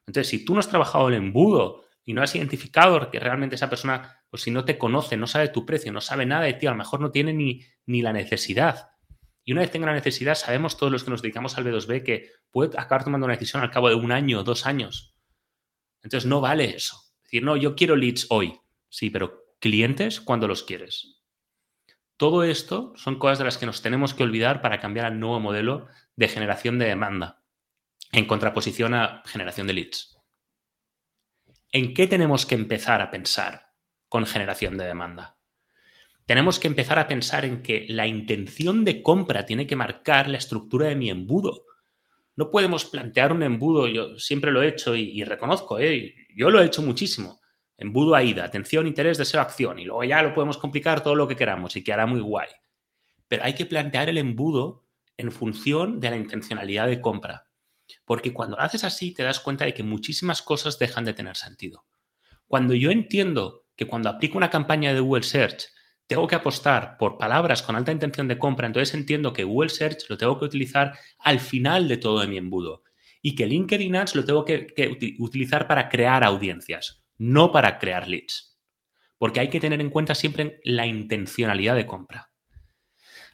Entonces, 0.06 0.28
si 0.28 0.44
tú 0.44 0.54
no 0.54 0.60
has 0.60 0.68
trabajado 0.68 1.08
el 1.08 1.14
embudo 1.14 1.84
y 2.04 2.12
no 2.12 2.22
has 2.22 2.34
identificado 2.34 3.10
que 3.10 3.18
realmente 3.18 3.56
esa 3.56 3.70
persona, 3.70 4.20
pues 4.28 4.42
si 4.42 4.50
no 4.50 4.64
te 4.64 4.78
conoce, 4.78 5.16
no 5.16 5.26
sabe 5.26 5.48
tu 5.48 5.64
precio, 5.64 5.92
no 5.92 6.00
sabe 6.00 6.26
nada 6.26 6.44
de 6.44 6.54
ti, 6.54 6.66
a 6.66 6.70
lo 6.70 6.76
mejor 6.76 7.00
no 7.00 7.10
tiene 7.10 7.32
ni, 7.32 7.62
ni 7.86 8.02
la 8.02 8.12
necesidad. 8.12 8.90
Y 9.42 9.52
una 9.52 9.62
vez 9.62 9.70
tenga 9.70 9.86
la 9.86 9.94
necesidad, 9.94 10.34
sabemos 10.34 10.76
todos 10.76 10.92
los 10.92 11.04
que 11.04 11.10
nos 11.10 11.22
dedicamos 11.22 11.56
al 11.56 11.64
B2B 11.64 12.02
que 12.02 12.30
puede 12.50 12.78
acabar 12.78 13.04
tomando 13.04 13.24
una 13.24 13.34
decisión 13.34 13.62
al 13.62 13.70
cabo 13.70 13.88
de 13.88 13.94
un 13.94 14.12
año, 14.12 14.42
dos 14.42 14.66
años. 14.66 15.16
Entonces 16.02 16.28
no 16.28 16.40
vale 16.40 16.76
eso. 16.76 16.96
Es 17.18 17.22
decir, 17.24 17.44
no, 17.44 17.56
yo 17.56 17.74
quiero 17.74 17.96
leads 17.96 18.26
hoy. 18.30 18.60
Sí, 18.88 19.10
pero 19.10 19.45
clientes 19.60 20.20
cuando 20.20 20.48
los 20.48 20.62
quieres. 20.62 21.22
Todo 22.16 22.44
esto 22.44 22.92
son 22.96 23.18
cosas 23.18 23.38
de 23.38 23.44
las 23.44 23.58
que 23.58 23.66
nos 23.66 23.82
tenemos 23.82 24.14
que 24.14 24.22
olvidar 24.22 24.62
para 24.62 24.80
cambiar 24.80 25.06
al 25.06 25.20
nuevo 25.20 25.38
modelo 25.38 25.86
de 26.16 26.28
generación 26.28 26.78
de 26.78 26.86
demanda, 26.86 27.42
en 28.12 28.26
contraposición 28.26 28.94
a 28.94 29.22
generación 29.26 29.66
de 29.66 29.74
leads. 29.74 30.16
¿En 31.72 31.92
qué 31.92 32.06
tenemos 32.06 32.46
que 32.46 32.54
empezar 32.54 33.02
a 33.02 33.10
pensar 33.10 33.72
con 34.08 34.24
generación 34.24 34.78
de 34.78 34.86
demanda? 34.86 35.36
Tenemos 36.24 36.58
que 36.58 36.68
empezar 36.68 36.98
a 36.98 37.06
pensar 37.06 37.44
en 37.44 37.62
que 37.62 37.86
la 37.88 38.06
intención 38.06 38.84
de 38.84 39.02
compra 39.02 39.44
tiene 39.44 39.66
que 39.66 39.76
marcar 39.76 40.28
la 40.28 40.38
estructura 40.38 40.88
de 40.88 40.96
mi 40.96 41.10
embudo. 41.10 41.66
No 42.34 42.50
podemos 42.50 42.84
plantear 42.86 43.32
un 43.32 43.42
embudo, 43.42 43.88
yo 43.88 44.18
siempre 44.18 44.50
lo 44.50 44.62
he 44.62 44.68
hecho 44.68 44.96
y, 44.96 45.22
reconozco, 45.22 45.78
¿eh? 45.78 46.14
yo 46.34 46.50
lo 46.50 46.60
he 46.60 46.66
hecho 46.66 46.82
muchísimo 46.82 47.40
Embudo 47.78 48.14
AIDA, 48.14 48.44
atención, 48.44 48.86
interés, 48.86 49.18
deseo, 49.18 49.40
acción. 49.40 49.78
Y 49.78 49.84
luego 49.84 50.04
ya 50.04 50.22
lo 50.22 50.32
podemos 50.32 50.56
complicar 50.58 51.02
todo 51.02 51.14
lo 51.14 51.28
que 51.28 51.36
queramos 51.36 51.76
y 51.76 51.84
quedará 51.84 52.06
muy 52.06 52.20
guay. 52.20 52.48
Pero 53.28 53.44
hay 53.44 53.54
que 53.54 53.66
plantear 53.66 54.08
el 54.08 54.18
embudo 54.18 54.84
en 55.16 55.30
función 55.30 56.00
de 56.00 56.10
la 56.10 56.16
intencionalidad 56.16 56.86
de 56.86 57.00
compra. 57.00 57.46
Porque 58.04 58.32
cuando 58.32 58.56
lo 58.56 58.62
haces 58.62 58.84
así 58.84 59.12
te 59.12 59.22
das 59.22 59.40
cuenta 59.40 59.64
de 59.64 59.74
que 59.74 59.82
muchísimas 59.82 60.42
cosas 60.42 60.78
dejan 60.78 61.04
de 61.04 61.12
tener 61.12 61.36
sentido. 61.36 61.84
Cuando 62.46 62.74
yo 62.74 62.90
entiendo 62.90 63.66
que 63.76 63.86
cuando 63.86 64.08
aplico 64.08 64.38
una 64.38 64.50
campaña 64.50 64.94
de 64.94 65.00
Google 65.00 65.22
Search 65.22 65.66
tengo 66.06 66.26
que 66.26 66.36
apostar 66.36 66.96
por 66.98 67.18
palabras 67.18 67.62
con 67.62 67.76
alta 67.76 67.92
intención 67.92 68.28
de 68.28 68.38
compra, 68.38 68.66
entonces 68.66 68.94
entiendo 68.94 69.32
que 69.32 69.44
Google 69.44 69.70
Search 69.70 70.08
lo 70.08 70.16
tengo 70.16 70.38
que 70.38 70.44
utilizar 70.44 70.96
al 71.18 71.40
final 71.40 71.88
de 71.88 71.96
todo 71.96 72.26
mi 72.28 72.38
embudo 72.38 72.84
y 73.20 73.34
que 73.34 73.46
LinkedIn 73.46 73.96
Ads 73.96 74.14
lo 74.14 74.24
tengo 74.24 74.44
que 74.44 75.16
utilizar 75.18 75.66
para 75.66 75.88
crear 75.88 76.22
audiencias 76.22 77.05
no 77.18 77.52
para 77.52 77.78
crear 77.78 78.08
leads. 78.08 78.58
Porque 79.18 79.40
hay 79.40 79.48
que 79.48 79.60
tener 79.60 79.80
en 79.80 79.90
cuenta 79.90 80.14
siempre 80.14 80.60
la 80.64 80.86
intencionalidad 80.86 81.74
de 81.74 81.86
compra. 81.86 82.30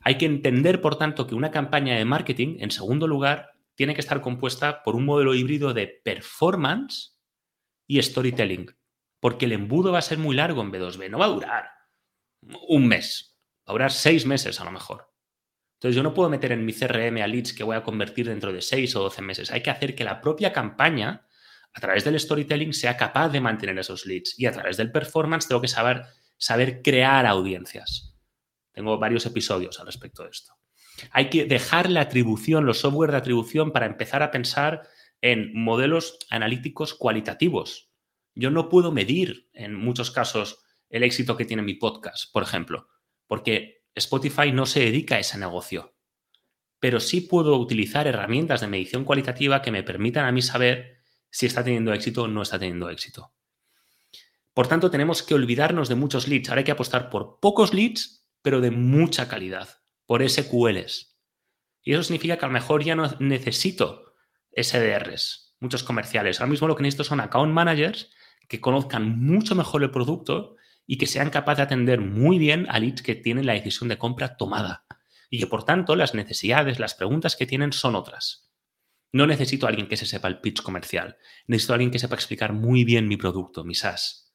Hay 0.02 0.18
que 0.18 0.26
entender, 0.26 0.80
por 0.80 0.96
tanto, 0.96 1.26
que 1.26 1.34
una 1.34 1.50
campaña 1.50 1.96
de 1.96 2.04
marketing, 2.04 2.56
en 2.60 2.70
segundo 2.70 3.06
lugar, 3.06 3.52
tiene 3.74 3.94
que 3.94 4.00
estar 4.00 4.20
compuesta 4.20 4.82
por 4.82 4.96
un 4.96 5.04
modelo 5.04 5.34
híbrido 5.34 5.74
de 5.74 5.88
performance 6.04 7.18
y 7.86 8.02
storytelling. 8.02 8.76
Porque 9.20 9.46
el 9.46 9.52
embudo 9.52 9.92
va 9.92 9.98
a 9.98 10.02
ser 10.02 10.18
muy 10.18 10.34
largo 10.34 10.62
en 10.62 10.72
B2B, 10.72 11.08
no 11.10 11.18
va 11.18 11.26
a 11.26 11.28
durar 11.28 11.70
un 12.68 12.88
mes, 12.88 13.38
va 13.60 13.70
a 13.70 13.72
durar 13.72 13.92
seis 13.92 14.26
meses 14.26 14.60
a 14.60 14.64
lo 14.64 14.72
mejor. 14.72 15.12
Entonces 15.74 15.96
yo 15.96 16.02
no 16.02 16.14
puedo 16.14 16.28
meter 16.28 16.52
en 16.52 16.64
mi 16.64 16.72
CRM 16.72 17.22
a 17.22 17.26
leads 17.26 17.52
que 17.52 17.64
voy 17.64 17.76
a 17.76 17.82
convertir 17.82 18.28
dentro 18.28 18.52
de 18.52 18.62
seis 18.62 18.94
o 18.96 19.00
doce 19.00 19.22
meses. 19.22 19.50
Hay 19.50 19.62
que 19.62 19.70
hacer 19.70 19.94
que 19.94 20.04
la 20.04 20.20
propia 20.20 20.52
campaña 20.52 21.26
a 21.74 21.80
través 21.80 22.04
del 22.04 22.18
storytelling 22.18 22.72
sea 22.72 22.96
capaz 22.96 23.30
de 23.30 23.40
mantener 23.40 23.78
esos 23.78 24.06
leads 24.06 24.38
y 24.38 24.46
a 24.46 24.52
través 24.52 24.76
del 24.76 24.92
performance 24.92 25.48
tengo 25.48 25.60
que 25.60 25.68
saber, 25.68 26.04
saber 26.36 26.82
crear 26.82 27.26
audiencias. 27.26 28.14
Tengo 28.72 28.98
varios 28.98 29.26
episodios 29.26 29.80
al 29.80 29.86
respecto 29.86 30.24
de 30.24 30.30
esto. 30.30 30.54
Hay 31.10 31.30
que 31.30 31.44
dejar 31.44 31.90
la 31.90 32.02
atribución, 32.02 32.66
los 32.66 32.80
software 32.80 33.10
de 33.10 33.16
atribución 33.16 33.72
para 33.72 33.86
empezar 33.86 34.22
a 34.22 34.30
pensar 34.30 34.82
en 35.20 35.52
modelos 35.54 36.18
analíticos 36.30 36.94
cualitativos. 36.94 37.90
Yo 38.34 38.50
no 38.50 38.68
puedo 38.68 38.92
medir 38.92 39.48
en 39.52 39.74
muchos 39.74 40.10
casos 40.10 40.62
el 40.90 41.02
éxito 41.02 41.36
que 41.36 41.44
tiene 41.44 41.62
mi 41.62 41.74
podcast, 41.74 42.30
por 42.32 42.42
ejemplo, 42.42 42.88
porque 43.26 43.84
Spotify 43.94 44.52
no 44.52 44.66
se 44.66 44.80
dedica 44.80 45.16
a 45.16 45.20
ese 45.20 45.38
negocio. 45.38 45.94
Pero 46.80 47.00
sí 47.00 47.22
puedo 47.22 47.56
utilizar 47.56 48.06
herramientas 48.06 48.60
de 48.60 48.66
medición 48.66 49.04
cualitativa 49.04 49.62
que 49.62 49.70
me 49.70 49.82
permitan 49.82 50.26
a 50.26 50.32
mí 50.32 50.42
saber 50.42 51.01
si 51.32 51.46
está 51.46 51.64
teniendo 51.64 51.92
éxito 51.92 52.24
o 52.24 52.28
no 52.28 52.42
está 52.42 52.58
teniendo 52.58 52.90
éxito. 52.90 53.32
Por 54.52 54.68
tanto, 54.68 54.90
tenemos 54.90 55.22
que 55.22 55.34
olvidarnos 55.34 55.88
de 55.88 55.94
muchos 55.94 56.28
leads. 56.28 56.50
Ahora 56.50 56.60
hay 56.60 56.64
que 56.64 56.72
apostar 56.72 57.08
por 57.08 57.40
pocos 57.40 57.72
leads, 57.72 58.28
pero 58.42 58.60
de 58.60 58.70
mucha 58.70 59.28
calidad, 59.28 59.80
por 60.04 60.28
SQLs. 60.28 61.18
Y 61.82 61.94
eso 61.94 62.02
significa 62.02 62.36
que 62.36 62.44
a 62.44 62.48
lo 62.48 62.52
mejor 62.52 62.84
ya 62.84 62.94
no 62.94 63.10
necesito 63.18 64.14
SDRs, 64.54 65.56
muchos 65.58 65.82
comerciales. 65.82 66.38
Ahora 66.38 66.50
mismo 66.50 66.68
lo 66.68 66.76
que 66.76 66.82
necesito 66.82 67.04
son 67.04 67.20
account 67.20 67.52
managers 67.52 68.10
que 68.46 68.60
conozcan 68.60 69.18
mucho 69.18 69.54
mejor 69.54 69.82
el 69.82 69.90
producto 69.90 70.56
y 70.86 70.98
que 70.98 71.06
sean 71.06 71.30
capaces 71.30 71.58
de 71.58 71.62
atender 71.62 72.00
muy 72.02 72.38
bien 72.38 72.66
a 72.68 72.78
leads 72.78 73.00
que 73.00 73.14
tienen 73.14 73.46
la 73.46 73.54
decisión 73.54 73.88
de 73.88 73.96
compra 73.96 74.36
tomada. 74.36 74.84
Y 75.30 75.38
que 75.38 75.46
por 75.46 75.64
tanto 75.64 75.96
las 75.96 76.14
necesidades, 76.14 76.78
las 76.78 76.94
preguntas 76.94 77.36
que 77.36 77.46
tienen 77.46 77.72
son 77.72 77.96
otras. 77.96 78.51
No 79.12 79.26
necesito 79.26 79.66
a 79.66 79.68
alguien 79.68 79.88
que 79.88 79.96
se 79.96 80.06
sepa 80.06 80.28
el 80.28 80.40
pitch 80.40 80.62
comercial. 80.62 81.16
Necesito 81.46 81.72
a 81.72 81.76
alguien 81.76 81.90
que 81.90 81.98
sepa 81.98 82.14
explicar 82.14 82.52
muy 82.52 82.84
bien 82.84 83.08
mi 83.08 83.16
producto, 83.16 83.62
mi 83.62 83.74
SaaS. 83.74 84.34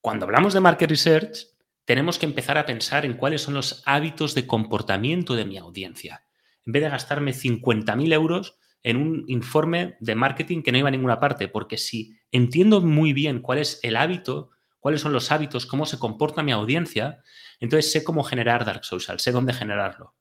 Cuando 0.00 0.24
hablamos 0.24 0.54
de 0.54 0.60
market 0.60 0.88
research, 0.88 1.46
tenemos 1.84 2.18
que 2.18 2.26
empezar 2.26 2.56
a 2.56 2.66
pensar 2.66 3.04
en 3.04 3.14
cuáles 3.14 3.42
son 3.42 3.54
los 3.54 3.82
hábitos 3.84 4.34
de 4.34 4.46
comportamiento 4.46 5.34
de 5.34 5.44
mi 5.44 5.58
audiencia. 5.58 6.24
En 6.64 6.72
vez 6.72 6.84
de 6.84 6.88
gastarme 6.88 7.32
50.000 7.32 8.12
euros 8.12 8.56
en 8.82 8.96
un 8.96 9.24
informe 9.26 9.96
de 10.00 10.14
marketing 10.14 10.62
que 10.62 10.72
no 10.72 10.78
iba 10.78 10.88
a 10.88 10.92
ninguna 10.92 11.20
parte, 11.20 11.48
porque 11.48 11.76
si 11.76 12.16
entiendo 12.30 12.80
muy 12.80 13.12
bien 13.12 13.40
cuál 13.40 13.58
es 13.58 13.80
el 13.82 13.96
hábito, 13.96 14.50
cuáles 14.78 15.00
son 15.00 15.12
los 15.12 15.32
hábitos, 15.32 15.66
cómo 15.66 15.84
se 15.84 15.98
comporta 15.98 16.42
mi 16.42 16.52
audiencia, 16.52 17.22
entonces 17.58 17.92
sé 17.92 18.04
cómo 18.04 18.22
generar 18.22 18.64
Dark 18.64 18.84
Social, 18.84 19.20
sé 19.20 19.32
dónde 19.32 19.52
generarlo. 19.52 20.14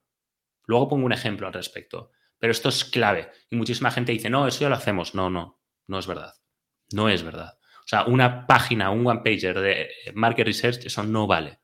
Luego 0.65 0.89
pongo 0.89 1.05
un 1.05 1.13
ejemplo 1.13 1.47
al 1.47 1.53
respecto. 1.53 2.11
Pero 2.39 2.51
esto 2.51 2.69
es 2.69 2.85
clave. 2.85 3.29
Y 3.49 3.55
muchísima 3.55 3.91
gente 3.91 4.11
dice, 4.11 4.29
no, 4.29 4.47
eso 4.47 4.61
ya 4.61 4.69
lo 4.69 4.75
hacemos. 4.75 5.13
No, 5.13 5.29
no, 5.29 5.61
no 5.87 5.99
es 5.99 6.07
verdad. 6.07 6.33
No 6.91 7.09
es 7.09 7.21
verdad. 7.23 7.59
O 7.79 7.87
sea, 7.87 8.05
una 8.05 8.47
página, 8.47 8.91
un 8.91 9.05
one 9.05 9.21
pager 9.23 9.59
de 9.59 9.89
market 10.13 10.45
research, 10.45 10.85
eso 10.85 11.03
no 11.03 11.27
vale. 11.27 11.59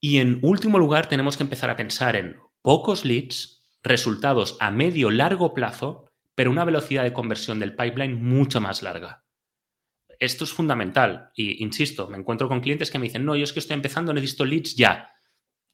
Y 0.00 0.18
en 0.18 0.40
último 0.42 0.78
lugar, 0.78 1.08
tenemos 1.08 1.36
que 1.36 1.42
empezar 1.42 1.70
a 1.70 1.76
pensar 1.76 2.16
en 2.16 2.36
pocos 2.62 3.04
leads, 3.04 3.62
resultados 3.82 4.56
a 4.60 4.70
medio 4.70 5.10
largo 5.10 5.54
plazo, 5.54 6.10
pero 6.34 6.50
una 6.50 6.64
velocidad 6.64 7.04
de 7.04 7.12
conversión 7.12 7.58
del 7.58 7.76
pipeline 7.76 8.22
mucho 8.22 8.60
más 8.60 8.82
larga. 8.82 9.24
Esto 10.18 10.44
es 10.44 10.52
fundamental. 10.52 11.30
Y 11.34 11.62
insisto, 11.62 12.08
me 12.08 12.18
encuentro 12.18 12.48
con 12.48 12.60
clientes 12.60 12.90
que 12.90 12.98
me 12.98 13.06
dicen, 13.06 13.24
no, 13.24 13.36
yo 13.36 13.44
es 13.44 13.52
que 13.52 13.60
estoy 13.60 13.74
empezando, 13.74 14.12
necesito 14.12 14.44
leads 14.44 14.74
ya. 14.74 15.10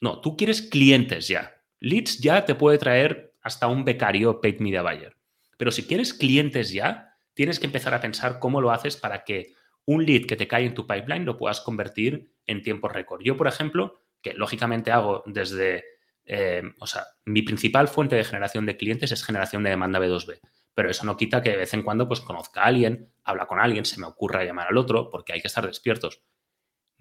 No, 0.00 0.20
tú 0.20 0.36
quieres 0.36 0.62
clientes 0.62 1.28
ya. 1.28 1.62
Leads 1.82 2.20
ya 2.20 2.44
te 2.44 2.54
puede 2.54 2.78
traer 2.78 3.34
hasta 3.42 3.66
un 3.66 3.84
becario 3.84 4.40
paid 4.40 4.60
media 4.60 4.82
buyer. 4.82 5.16
Pero 5.58 5.72
si 5.72 5.82
quieres 5.82 6.14
clientes 6.14 6.70
ya, 6.70 7.16
tienes 7.34 7.58
que 7.58 7.66
empezar 7.66 7.92
a 7.92 8.00
pensar 8.00 8.38
cómo 8.38 8.60
lo 8.60 8.70
haces 8.70 8.96
para 8.96 9.24
que 9.24 9.54
un 9.84 10.06
lead 10.06 10.26
que 10.26 10.36
te 10.36 10.46
cae 10.46 10.64
en 10.64 10.74
tu 10.74 10.86
pipeline 10.86 11.24
lo 11.24 11.36
puedas 11.36 11.60
convertir 11.60 12.30
en 12.46 12.62
tiempo 12.62 12.88
récord. 12.88 13.22
Yo, 13.24 13.36
por 13.36 13.48
ejemplo, 13.48 14.00
que 14.22 14.32
lógicamente 14.34 14.92
hago 14.92 15.24
desde, 15.26 15.84
eh, 16.24 16.62
o 16.78 16.86
sea, 16.86 17.04
mi 17.24 17.42
principal 17.42 17.88
fuente 17.88 18.14
de 18.14 18.22
generación 18.22 18.64
de 18.64 18.76
clientes 18.76 19.10
es 19.10 19.24
generación 19.24 19.64
de 19.64 19.70
demanda 19.70 19.98
B2B. 19.98 20.38
Pero 20.74 20.88
eso 20.88 21.04
no 21.04 21.16
quita 21.16 21.42
que 21.42 21.50
de 21.50 21.56
vez 21.56 21.74
en 21.74 21.82
cuando 21.82 22.06
pues 22.06 22.20
conozca 22.20 22.62
a 22.62 22.66
alguien, 22.66 23.12
habla 23.24 23.46
con 23.46 23.58
alguien, 23.58 23.84
se 23.86 23.98
me 23.98 24.06
ocurra 24.06 24.44
llamar 24.44 24.68
al 24.68 24.78
otro, 24.78 25.10
porque 25.10 25.32
hay 25.32 25.40
que 25.40 25.48
estar 25.48 25.66
despiertos 25.66 26.22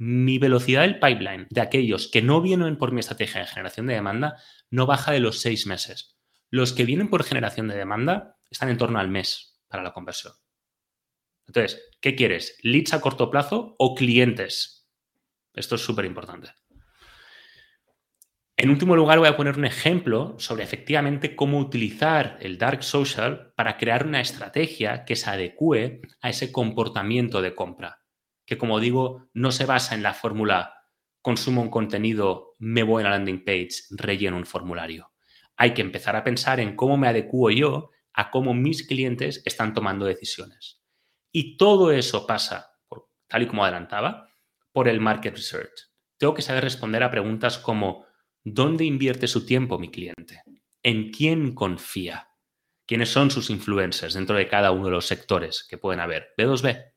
mi 0.04 0.40
velocidad 0.40 0.82
del 0.82 1.00
pipeline 1.00 1.46
de 1.52 1.62
aquellos 1.62 2.08
que 2.08 2.24
no 2.24 2.42
vienen 2.42 2.80
por 2.80 2.92
mi 2.92 3.02
estrategia 3.02 3.42
de 3.42 3.46
generación 3.46 3.86
de 3.86 3.94
demanda 3.94 4.42
no 4.72 4.88
baja 4.88 5.12
de 5.12 5.20
los 5.20 5.42
seis 5.42 5.68
meses. 5.68 6.18
Los 6.50 6.74
que 6.74 6.86
vienen 6.86 7.08
por 7.08 7.24
generación 7.24 7.68
de 7.68 7.78
demanda 7.78 8.40
están 8.50 8.70
en 8.70 8.80
torno 8.80 8.98
al 8.98 9.10
mes 9.10 9.62
para 9.68 9.84
la 9.84 9.94
conversión. 9.94 10.34
Entonces, 11.46 11.88
¿qué 12.02 12.16
quieres? 12.16 12.58
¿Leads 12.64 12.96
a 12.96 13.00
corto 13.00 13.30
plazo 13.30 13.76
o 13.78 13.94
clientes? 13.94 14.90
Esto 15.54 15.76
es 15.76 15.82
súper 15.82 16.06
importante. 16.06 16.50
En 18.58 18.72
último 18.72 18.96
lugar, 18.96 19.20
voy 19.20 19.28
a 19.28 19.38
poner 19.38 19.56
un 19.56 19.66
ejemplo 19.66 20.36
sobre 20.40 20.64
efectivamente 20.64 21.36
cómo 21.36 21.60
utilizar 21.60 22.40
el 22.42 22.58
Dark 22.58 22.82
Social 22.82 23.54
para 23.56 23.78
crear 23.78 24.08
una 24.08 24.22
estrategia 24.22 25.06
que 25.06 25.16
se 25.16 25.30
adecue 25.30 26.02
a 26.22 26.32
ese 26.32 26.52
comportamiento 26.52 27.44
de 27.44 27.54
compra 27.54 28.01
que 28.46 28.58
como 28.58 28.80
digo, 28.80 29.30
no 29.34 29.52
se 29.52 29.66
basa 29.66 29.96
en 29.96 30.04
la 30.04 30.14
fórmula 30.14 30.74
consumo 31.22 31.62
un 31.62 31.70
contenido, 31.70 32.56
me 32.58 32.84
voy 32.84 33.02
a 33.02 33.06
la 33.06 33.12
landing 33.12 33.44
page, 33.46 33.70
relleno 33.92 34.38
un 34.38 34.46
formulario. 34.46 35.12
Hay 35.56 35.74
que 35.74 35.82
empezar 35.82 36.16
a 36.16 36.24
pensar 36.24 36.60
en 36.60 36.76
cómo 36.76 36.98
me 36.98 37.08
adecuo 37.08 37.52
yo 37.52 37.92
a 38.14 38.32
cómo 38.32 38.54
mis 38.54 38.86
clientes 38.86 39.42
están 39.46 39.74
tomando 39.74 40.06
decisiones. 40.06 40.82
Y 41.32 41.58
todo 41.58 41.92
eso 41.92 42.26
pasa, 42.28 42.72
tal 43.28 43.44
y 43.44 43.48
como 43.48 43.64
adelantaba, 43.64 44.28
por 44.72 44.88
el 44.88 45.00
market 45.00 45.36
research. 45.36 45.92
Tengo 46.18 46.34
que 46.34 46.42
saber 46.42 46.64
responder 46.64 47.04
a 47.04 47.12
preguntas 47.12 47.58
como 47.58 48.06
¿dónde 48.44 48.86
invierte 48.86 49.28
su 49.28 49.46
tiempo 49.46 49.80
mi 49.80 49.90
cliente? 49.92 50.44
¿En 50.84 51.12
quién 51.12 51.54
confía? 51.54 52.30
¿Quiénes 52.86 53.10
son 53.10 53.32
sus 53.32 53.50
influencers 53.50 54.16
dentro 54.16 54.36
de 54.36 54.48
cada 54.48 54.72
uno 54.72 54.86
de 54.86 54.92
los 54.92 55.06
sectores 55.06 55.66
que 55.70 55.78
pueden 55.78 56.00
haber? 56.00 56.34
B2B, 56.38 56.91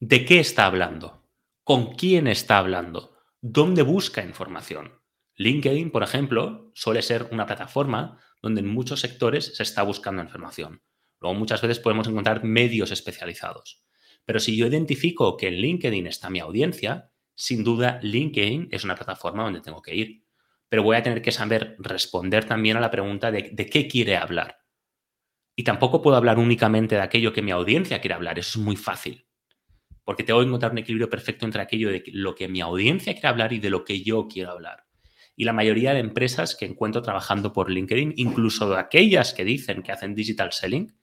¿De 0.00 0.26
qué 0.26 0.40
está 0.40 0.66
hablando? 0.66 1.26
¿Con 1.64 1.94
quién 1.94 2.26
está 2.26 2.58
hablando? 2.58 3.16
¿Dónde 3.40 3.80
busca 3.80 4.22
información? 4.22 5.00
LinkedIn, 5.36 5.90
por 5.90 6.02
ejemplo, 6.02 6.70
suele 6.74 7.00
ser 7.00 7.28
una 7.32 7.46
plataforma 7.46 8.20
donde 8.42 8.60
en 8.60 8.68
muchos 8.68 9.00
sectores 9.00 9.56
se 9.56 9.62
está 9.62 9.82
buscando 9.84 10.20
información. 10.22 10.82
Luego 11.18 11.38
muchas 11.38 11.62
veces 11.62 11.80
podemos 11.80 12.06
encontrar 12.08 12.44
medios 12.44 12.90
especializados. 12.90 13.86
Pero 14.26 14.38
si 14.38 14.54
yo 14.54 14.66
identifico 14.66 15.34
que 15.38 15.48
en 15.48 15.54
LinkedIn 15.54 16.06
está 16.06 16.28
mi 16.28 16.40
audiencia, 16.40 17.10
sin 17.34 17.64
duda 17.64 17.98
LinkedIn 18.02 18.68
es 18.72 18.84
una 18.84 18.96
plataforma 18.96 19.44
donde 19.44 19.62
tengo 19.62 19.80
que 19.80 19.94
ir. 19.94 20.24
Pero 20.68 20.82
voy 20.82 20.96
a 20.96 21.02
tener 21.02 21.22
que 21.22 21.32
saber 21.32 21.74
responder 21.78 22.44
también 22.44 22.76
a 22.76 22.80
la 22.80 22.90
pregunta 22.90 23.30
de, 23.30 23.54
qué 23.54 23.88
quiere 23.88 24.18
hablar. 24.18 24.58
Y 25.56 25.64
tampoco 25.64 26.02
puedo 26.02 26.18
hablar 26.18 26.38
únicamente 26.38 26.96
de 26.96 27.00
aquello 27.00 27.32
que 27.32 27.40
mi 27.40 27.50
audiencia 27.50 28.02
quiere 28.02 28.14
hablar. 28.14 28.38
Eso 28.38 28.58
es 28.58 28.64
muy 28.64 28.76
fácil. 28.76 29.25
Porque 30.06 30.22
tengo 30.22 30.38
que 30.38 30.46
encontrar 30.46 30.70
un 30.70 30.78
equilibrio 30.78 31.10
perfecto 31.10 31.46
entre 31.46 31.60
aquello 31.60 31.90
de 31.90 32.04
lo 32.12 32.36
que 32.36 32.46
mi 32.46 32.60
audiencia 32.60 33.12
quiere 33.12 33.26
hablar 33.26 33.52
y 33.52 33.58
de 33.58 33.70
lo 33.70 33.84
que 33.84 34.02
yo 34.02 34.28
quiero 34.28 34.52
hablar. 34.52 34.84
Y 35.34 35.44
la 35.44 35.52
mayoría 35.52 35.94
de 35.94 35.98
empresas 35.98 36.54
que 36.54 36.64
encuentro 36.64 37.02
trabajando 37.02 37.52
por 37.52 37.72
LinkedIn, 37.72 38.14
incluso 38.16 38.76
aquellas 38.76 39.34
que 39.34 39.44
dicen 39.44 39.82
que 39.82 39.90
hacen 39.90 40.14
digital 40.14 40.52
selling, 40.52 40.96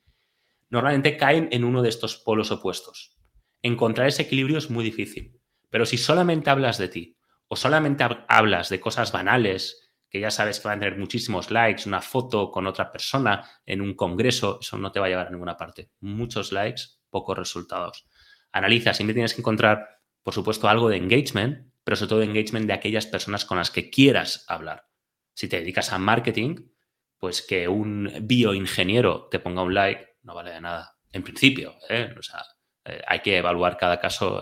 normalmente 0.69 1.17
caen 1.17 1.49
en 1.51 1.65
uno 1.65 1.81
de 1.81 1.89
estos 1.89 2.15
polos 2.15 2.49
opuestos. 2.51 3.17
Encontrar 3.61 4.07
ese 4.07 4.21
equilibrio 4.21 4.57
es 4.57 4.69
muy 4.69 4.85
difícil. 4.85 5.37
Pero 5.69 5.85
si 5.85 5.97
solamente 5.97 6.49
hablas 6.49 6.77
de 6.77 6.87
ti 6.87 7.17
o 7.49 7.57
solamente 7.57 8.05
hablas 8.29 8.69
de 8.69 8.79
cosas 8.79 9.11
banales, 9.11 9.91
que 10.09 10.21
ya 10.21 10.31
sabes 10.31 10.61
que 10.61 10.69
van 10.69 10.77
a 10.77 10.81
tener 10.81 10.97
muchísimos 10.97 11.51
likes, 11.51 11.89
una 11.89 11.99
foto 11.99 12.51
con 12.51 12.67
otra 12.67 12.89
persona 12.89 13.43
en 13.65 13.81
un 13.81 13.95
congreso, 13.95 14.59
eso 14.61 14.77
no 14.77 14.93
te 14.93 15.01
va 15.01 15.07
a 15.07 15.09
llevar 15.09 15.27
a 15.27 15.31
ninguna 15.31 15.57
parte. 15.57 15.89
Muchos 15.99 16.53
likes, 16.53 16.83
pocos 17.09 17.37
resultados. 17.37 18.07
Analiza, 18.53 18.93
siempre 18.93 19.13
tienes 19.13 19.33
que 19.33 19.41
encontrar, 19.41 19.99
por 20.23 20.33
supuesto, 20.33 20.69
algo 20.69 20.87
de 20.87 20.97
engagement, 20.97 21.73
pero 21.83 21.97
sobre 21.97 22.09
todo 22.09 22.21
engagement 22.21 22.67
de 22.67 22.73
aquellas 22.73 23.05
personas 23.05 23.43
con 23.43 23.57
las 23.57 23.71
que 23.71 23.89
quieras 23.89 24.45
hablar. 24.47 24.87
Si 25.33 25.49
te 25.49 25.59
dedicas 25.59 25.91
a 25.91 25.97
marketing, 25.97 26.69
pues 27.17 27.41
que 27.41 27.67
un 27.67 28.11
bioingeniero 28.21 29.27
te 29.29 29.39
ponga 29.39 29.63
un 29.63 29.73
like 29.73 30.13
no 30.23 30.35
vale 30.35 30.51
de 30.51 30.61
nada, 30.61 30.97
en 31.11 31.23
principio. 31.23 31.75
¿eh? 31.89 32.13
O 32.17 32.21
sea, 32.21 32.43
eh, 32.85 33.01
hay 33.05 33.19
que 33.19 33.37
evaluar 33.37 33.77
cada 33.77 33.99
caso 33.99 34.41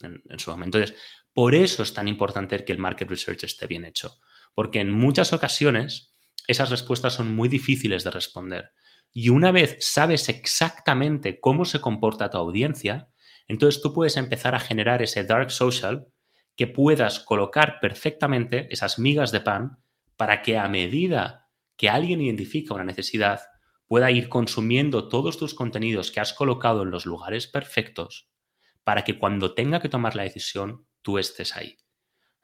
en, 0.00 0.20
en 0.28 0.38
su 0.38 0.50
momento. 0.50 0.78
Entonces, 0.78 1.00
por 1.32 1.54
eso 1.54 1.82
es 1.82 1.94
tan 1.94 2.08
importante 2.08 2.64
que 2.64 2.72
el 2.72 2.78
market 2.78 3.08
research 3.08 3.44
esté 3.44 3.66
bien 3.66 3.84
hecho, 3.84 4.18
porque 4.54 4.80
en 4.80 4.90
muchas 4.90 5.32
ocasiones 5.32 6.14
esas 6.46 6.70
respuestas 6.70 7.14
son 7.14 7.34
muy 7.34 7.48
difíciles 7.48 8.04
de 8.04 8.10
responder. 8.10 8.72
Y 9.12 9.28
una 9.28 9.52
vez 9.52 9.76
sabes 9.80 10.28
exactamente 10.28 11.38
cómo 11.38 11.64
se 11.64 11.80
comporta 11.80 12.30
tu 12.30 12.38
audiencia, 12.38 13.08
entonces 13.48 13.82
tú 13.82 13.92
puedes 13.92 14.16
empezar 14.16 14.54
a 14.54 14.60
generar 14.60 15.02
ese 15.02 15.24
dark 15.24 15.50
social 15.50 16.06
que 16.56 16.66
puedas 16.66 17.20
colocar 17.20 17.78
perfectamente 17.80 18.68
esas 18.70 18.98
migas 18.98 19.32
de 19.32 19.40
pan 19.40 19.78
para 20.16 20.42
que 20.42 20.58
a 20.58 20.68
medida 20.68 21.48
que 21.76 21.88
alguien 21.88 22.20
identifica 22.20 22.74
una 22.74 22.84
necesidad, 22.84 23.40
pueda 23.86 24.10
ir 24.10 24.28
consumiendo 24.28 25.08
todos 25.08 25.36
tus 25.36 25.54
contenidos 25.54 26.10
que 26.10 26.20
has 26.20 26.32
colocado 26.32 26.82
en 26.82 26.90
los 26.90 27.06
lugares 27.06 27.46
perfectos 27.46 28.30
para 28.84 29.04
que 29.04 29.18
cuando 29.18 29.54
tenga 29.54 29.80
que 29.80 29.88
tomar 29.88 30.16
la 30.16 30.22
decisión, 30.22 30.86
tú 31.02 31.18
estés 31.18 31.56
ahí. 31.56 31.76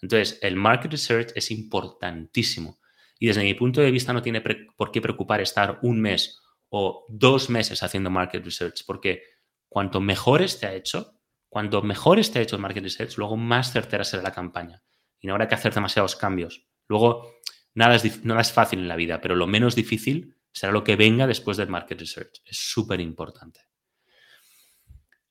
Entonces, 0.01 0.39
el 0.43 0.57
market 0.57 0.93
research 0.93 1.33
es 1.35 1.51
importantísimo. 1.51 2.79
Y 3.19 3.27
desde 3.27 3.43
mi 3.43 3.55
punto 3.55 3.81
de 3.81 3.91
vista 3.91 4.13
no 4.13 4.23
tiene 4.23 4.43
por 4.77 4.93
qué 4.93 5.01
preocupar 5.01 5.41
estar 5.41 5.79
un 5.83 6.01
mes 6.01 6.41
o 6.69 7.07
dos 7.09 7.51
meses 7.51 7.83
haciendo 7.83 8.11
market 8.11 8.45
research, 8.45 8.85
porque 8.87 9.23
cuanto 9.69 10.01
mejor 10.01 10.43
esté 10.43 10.75
hecho, 10.77 11.15
cuanto 11.49 11.83
mejor 11.83 12.19
esté 12.19 12.41
hecho 12.41 12.57
el 12.57 12.63
market 12.63 12.85
research, 12.85 13.17
luego 13.17 13.37
más 13.37 13.73
certera 13.73 14.05
será 14.05 14.23
la 14.23 14.33
campaña. 14.33 14.83
Y 15.21 15.27
no 15.27 15.35
habrá 15.35 15.49
que 15.49 15.55
hacer 15.55 15.75
demasiados 15.75 16.17
cambios. 16.17 16.67
Luego, 16.87 17.41
nada 17.75 17.95
es, 17.95 18.25
nada 18.25 18.41
es 18.41 18.53
fácil 18.53 18.81
en 18.81 18.89
la 18.89 18.97
vida, 18.97 19.21
pero 19.21 19.35
lo 19.35 19.47
menos 19.47 19.75
difícil 19.75 20.37
será 20.53 20.73
lo 20.73 20.85
que 20.85 20.97
venga 20.97 21.27
después 21.27 21.57
del 21.57 21.69
market 21.69 22.01
research. 22.01 22.41
Es 22.45 22.59
súper 22.59 23.01
importante. 23.01 23.61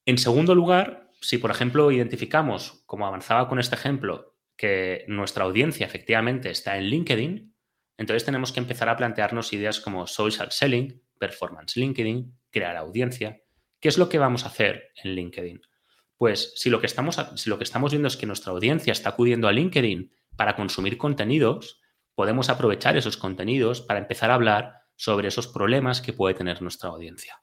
En 0.05 0.17
segundo 0.17 0.55
lugar, 0.55 1.09
si 1.21 1.37
por 1.37 1.51
ejemplo 1.51 1.91
identificamos, 1.91 2.83
como 2.85 3.07
avanzaba 3.07 3.47
con 3.47 3.59
este 3.59 3.75
ejemplo, 3.75 4.37
que 4.55 5.05
nuestra 5.07 5.43
audiencia 5.43 5.85
efectivamente 5.85 6.49
está 6.49 6.77
en 6.77 6.85
LinkedIn, 6.85 7.53
entonces 7.97 8.25
tenemos 8.25 8.51
que 8.51 8.59
empezar 8.59 8.89
a 8.89 8.95
plantearnos 8.95 9.53
ideas 9.53 9.79
como 9.79 10.07
social 10.07 10.51
selling, 10.51 11.01
performance 11.19 11.75
LinkedIn, 11.75 12.37
crear 12.51 12.77
audiencia. 12.77 13.41
¿Qué 13.87 13.91
es 13.91 13.97
lo 13.97 14.09
que 14.09 14.19
vamos 14.19 14.43
a 14.43 14.49
hacer 14.49 14.91
en 15.01 15.15
LinkedIn? 15.15 15.61
Pues 16.17 16.51
si 16.57 16.69
lo 16.69 16.81
que 16.81 16.87
estamos, 16.87 17.25
si 17.35 17.49
lo 17.49 17.57
que 17.57 17.63
estamos 17.63 17.93
viendo 17.93 18.09
es 18.09 18.17
que 18.17 18.25
nuestra 18.25 18.51
audiencia 18.51 18.91
está 18.91 19.11
acudiendo 19.11 19.47
a 19.47 19.53
LinkedIn 19.53 20.11
para 20.35 20.57
consumir 20.57 20.97
contenidos, 20.97 21.79
podemos 22.13 22.49
aprovechar 22.49 22.97
esos 22.97 23.15
contenidos 23.15 23.79
para 23.79 23.99
empezar 23.99 24.29
a 24.29 24.33
hablar 24.33 24.73
sobre 24.97 25.29
esos 25.29 25.47
problemas 25.47 26.01
que 26.01 26.11
puede 26.11 26.35
tener 26.35 26.61
nuestra 26.61 26.89
audiencia. 26.89 27.41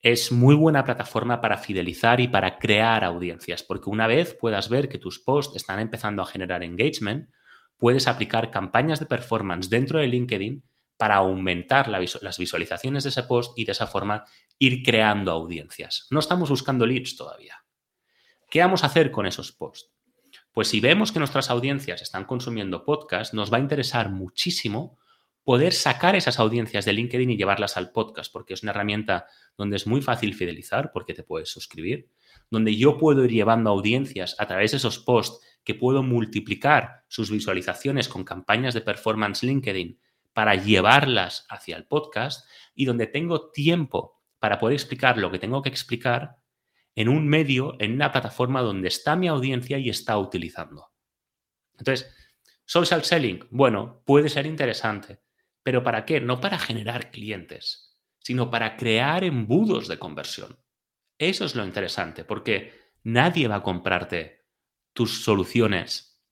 Es 0.00 0.32
muy 0.32 0.54
buena 0.54 0.82
plataforma 0.86 1.42
para 1.42 1.58
fidelizar 1.58 2.20
y 2.20 2.28
para 2.28 2.58
crear 2.58 3.04
audiencias, 3.04 3.62
porque 3.62 3.90
una 3.90 4.06
vez 4.06 4.34
puedas 4.40 4.70
ver 4.70 4.88
que 4.88 4.96
tus 4.96 5.18
posts 5.18 5.56
están 5.56 5.78
empezando 5.78 6.22
a 6.22 6.26
generar 6.26 6.62
engagement, 6.62 7.28
puedes 7.76 8.08
aplicar 8.08 8.50
campañas 8.50 8.98
de 8.98 9.04
performance 9.04 9.68
dentro 9.68 9.98
de 9.98 10.06
LinkedIn 10.06 10.64
para 11.00 11.14
aumentar 11.16 11.88
las 11.88 12.38
visualizaciones 12.38 13.04
de 13.04 13.08
ese 13.08 13.22
post 13.22 13.58
y 13.58 13.64
de 13.64 13.72
esa 13.72 13.86
forma 13.86 14.26
ir 14.58 14.82
creando 14.82 15.32
audiencias. 15.32 16.06
No 16.10 16.20
estamos 16.20 16.50
buscando 16.50 16.84
leads 16.84 17.16
todavía. 17.16 17.64
¿Qué 18.50 18.60
vamos 18.60 18.84
a 18.84 18.88
hacer 18.88 19.10
con 19.10 19.24
esos 19.24 19.50
posts? 19.50 19.90
Pues 20.52 20.68
si 20.68 20.78
vemos 20.78 21.10
que 21.10 21.18
nuestras 21.18 21.48
audiencias 21.48 22.02
están 22.02 22.26
consumiendo 22.26 22.84
podcast, 22.84 23.32
nos 23.32 23.50
va 23.50 23.56
a 23.56 23.60
interesar 23.60 24.10
muchísimo 24.10 24.98
poder 25.42 25.72
sacar 25.72 26.16
esas 26.16 26.38
audiencias 26.38 26.84
de 26.84 26.92
LinkedIn 26.92 27.30
y 27.30 27.38
llevarlas 27.38 27.78
al 27.78 27.92
podcast, 27.92 28.30
porque 28.30 28.52
es 28.52 28.62
una 28.62 28.72
herramienta 28.72 29.24
donde 29.56 29.76
es 29.76 29.86
muy 29.86 30.02
fácil 30.02 30.34
fidelizar, 30.34 30.90
porque 30.92 31.14
te 31.14 31.22
puedes 31.22 31.48
suscribir, 31.48 32.10
donde 32.50 32.76
yo 32.76 32.98
puedo 32.98 33.24
ir 33.24 33.30
llevando 33.30 33.70
audiencias 33.70 34.36
a 34.38 34.46
través 34.46 34.72
de 34.72 34.76
esos 34.76 34.98
posts, 34.98 35.42
que 35.64 35.74
puedo 35.74 36.02
multiplicar 36.02 37.04
sus 37.08 37.30
visualizaciones 37.30 38.06
con 38.06 38.22
campañas 38.22 38.74
de 38.74 38.82
performance 38.82 39.42
LinkedIn 39.44 39.98
para 40.32 40.54
llevarlas 40.54 41.46
hacia 41.48 41.76
el 41.76 41.86
podcast 41.86 42.46
y 42.74 42.84
donde 42.84 43.06
tengo 43.06 43.50
tiempo 43.50 44.22
para 44.38 44.58
poder 44.58 44.74
explicar 44.74 45.18
lo 45.18 45.30
que 45.30 45.38
tengo 45.38 45.62
que 45.62 45.68
explicar 45.68 46.36
en 46.94 47.08
un 47.08 47.28
medio, 47.28 47.76
en 47.78 47.94
una 47.94 48.12
plataforma 48.12 48.62
donde 48.62 48.88
está 48.88 49.16
mi 49.16 49.28
audiencia 49.28 49.78
y 49.78 49.88
está 49.88 50.18
utilizando. 50.18 50.92
Entonces, 51.78 52.14
social 52.64 53.04
selling, 53.04 53.46
bueno, 53.50 54.02
puede 54.04 54.28
ser 54.28 54.46
interesante, 54.46 55.22
pero 55.62 55.82
¿para 55.82 56.04
qué? 56.04 56.20
No 56.20 56.40
para 56.40 56.58
generar 56.58 57.10
clientes, 57.10 57.98
sino 58.18 58.50
para 58.50 58.76
crear 58.76 59.24
embudos 59.24 59.88
de 59.88 59.98
conversión. 59.98 60.58
Eso 61.18 61.44
es 61.44 61.54
lo 61.54 61.64
interesante, 61.64 62.24
porque 62.24 62.72
nadie 63.02 63.48
va 63.48 63.56
a 63.56 63.62
comprarte 63.62 64.46
tus 64.92 65.22
soluciones 65.22 66.22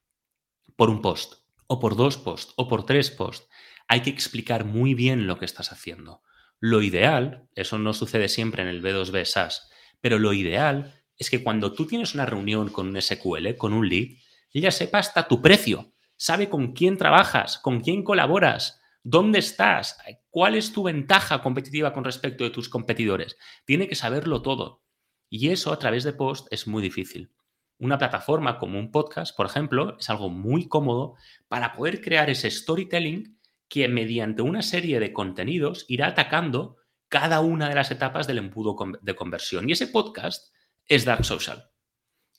por 0.77 0.91
un 0.91 1.03
post, 1.03 1.35
o 1.67 1.79
por 1.79 1.97
dos 1.97 2.17
posts, 2.17 2.55
o 2.57 2.69
por 2.69 2.87
tres 2.87 3.11
posts. 3.11 3.49
Hay 3.89 4.03
que 4.03 4.11
explicar 4.11 4.65
muy 4.67 4.93
bien 4.93 5.27
lo 5.27 5.39
que 5.39 5.47
estás 5.47 5.73
haciendo. 5.73 6.23
Lo 6.61 6.83
ideal, 6.83 7.49
eso 7.55 7.79
no 7.79 7.95
sucede 7.95 8.29
siempre 8.29 8.63
en 8.63 8.69
el 8.69 8.83
B2B 8.83 9.25
SaaS, 9.25 9.71
pero 10.01 10.19
lo 10.19 10.35
ideal 10.35 10.95
es 11.17 11.31
que 11.31 11.43
cuando 11.43 11.73
tú 11.73 11.87
tienes 11.87 12.15
una 12.15 12.27
reunión 12.27 12.69
con 12.69 12.89
un 12.89 13.01
SQL, 13.01 13.57
con 13.57 13.73
un 13.73 13.89
lead, 13.89 14.19
ella 14.53 14.71
sepa 14.71 14.99
hasta 14.99 15.27
tu 15.27 15.41
precio, 15.41 15.95
sabe 16.17 16.49
con 16.51 16.73
quién 16.73 16.99
trabajas, 16.99 17.59
con 17.59 17.81
quién 17.81 18.03
colaboras, 18.03 18.81
dónde 19.03 19.39
estás, 19.39 19.97
cuál 20.29 20.55
es 20.55 20.73
tu 20.73 20.83
ventaja 20.83 21.41
competitiva 21.41 21.93
con 21.95 22.05
respecto 22.05 22.45
de 22.45 22.51
tus 22.51 22.69
competidores. 22.69 23.37
Tiene 23.65 23.89
que 23.89 23.95
saberlo 23.95 24.43
todo. 24.43 24.83
Y 25.31 25.49
eso 25.49 25.73
a 25.73 25.79
través 25.79 26.05
de 26.05 26.13
post 26.13 26.47
es 26.51 26.67
muy 26.67 26.83
difícil. 26.83 27.33
Una 27.79 27.97
plataforma 27.97 28.59
como 28.59 28.79
un 28.79 28.91
podcast, 28.91 29.37
por 29.37 29.47
ejemplo, 29.47 29.97
es 29.99 30.11
algo 30.11 30.29
muy 30.29 30.69
cómodo 30.69 31.15
para 31.47 31.73
poder 31.75 32.01
crear 32.01 32.29
ese 32.29 32.51
storytelling 32.51 33.38
que 33.69 33.89
mediante 33.89 34.43
una 34.43 34.63
serie 34.63 35.01
de 35.01 35.13
contenidos 35.13 35.85
irá 35.89 36.09
atacando 36.09 36.77
cada 37.09 37.41
una 37.41 37.69
de 37.69 37.75
las 37.75 37.91
etapas 37.91 38.27
del 38.27 38.39
embudo 38.39 38.77
de 39.01 39.17
conversión. 39.17 39.69
Y 39.69 39.73
ese 39.73 39.89
podcast 39.89 40.53
es 40.87 41.05
Dark 41.05 41.25
Social. 41.25 41.71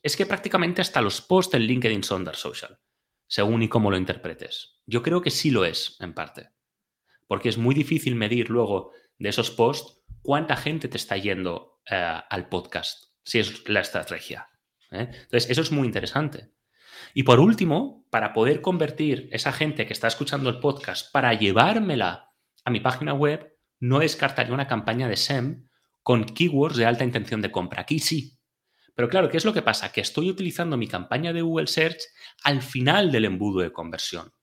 Es 0.01 0.15
que 0.15 0.25
prácticamente 0.25 0.81
hasta 0.81 1.01
los 1.01 1.21
posts 1.21 1.55
en 1.55 1.63
LinkedIn 1.63 2.03
son 2.03 2.23
Dark 2.23 2.37
Social, 2.37 2.79
según 3.27 3.63
y 3.63 3.69
cómo 3.69 3.91
lo 3.91 3.97
interpretes. 3.97 4.79
Yo 4.85 5.03
creo 5.03 5.21
que 5.21 5.31
sí 5.31 5.51
lo 5.51 5.65
es, 5.65 5.97
en 5.99 6.13
parte. 6.13 6.49
Porque 7.27 7.49
es 7.49 7.57
muy 7.57 7.75
difícil 7.75 8.15
medir 8.15 8.49
luego 8.49 8.91
de 9.17 9.29
esos 9.29 9.51
posts 9.51 10.01
cuánta 10.21 10.55
gente 10.55 10.87
te 10.87 10.97
está 10.97 11.17
yendo 11.17 11.81
eh, 11.89 12.21
al 12.29 12.49
podcast, 12.49 13.13
si 13.23 13.39
es 13.39 13.67
la 13.67 13.81
estrategia. 13.81 14.49
¿eh? 14.91 15.09
Entonces, 15.11 15.49
eso 15.49 15.61
es 15.61 15.71
muy 15.71 15.85
interesante. 15.85 16.51
Y 17.13 17.23
por 17.23 17.39
último, 17.39 18.05
para 18.09 18.33
poder 18.33 18.61
convertir 18.61 19.29
esa 19.31 19.51
gente 19.51 19.85
que 19.85 19.93
está 19.93 20.07
escuchando 20.07 20.49
el 20.49 20.59
podcast 20.59 21.11
para 21.11 21.33
llevármela 21.33 22.31
a 22.65 22.71
mi 22.71 22.79
página 22.79 23.13
web, 23.13 23.55
no 23.79 23.99
descartaría 23.99 24.53
una 24.53 24.67
campaña 24.67 25.07
de 25.07 25.15
SEM 25.15 25.67
con 26.03 26.25
keywords 26.25 26.77
de 26.77 26.85
alta 26.85 27.03
intención 27.03 27.41
de 27.41 27.51
compra. 27.51 27.81
Aquí 27.81 27.99
sí. 27.99 28.37
Pero 28.95 29.07
claro, 29.07 29.29
¿qué 29.29 29.37
es 29.37 29.45
lo 29.45 29.53
que 29.53 29.61
pasa? 29.61 29.91
Que 29.91 30.01
estoy 30.01 30.29
utilizando 30.29 30.75
mi 30.75 30.87
campaña 30.87 31.31
de 31.31 31.41
Google 31.41 31.67
Search 31.67 32.01
al 32.43 32.61
final 32.61 33.11
del 33.11 33.25
embudo 33.25 33.61
de 33.61 33.71
conversión. 33.71 34.33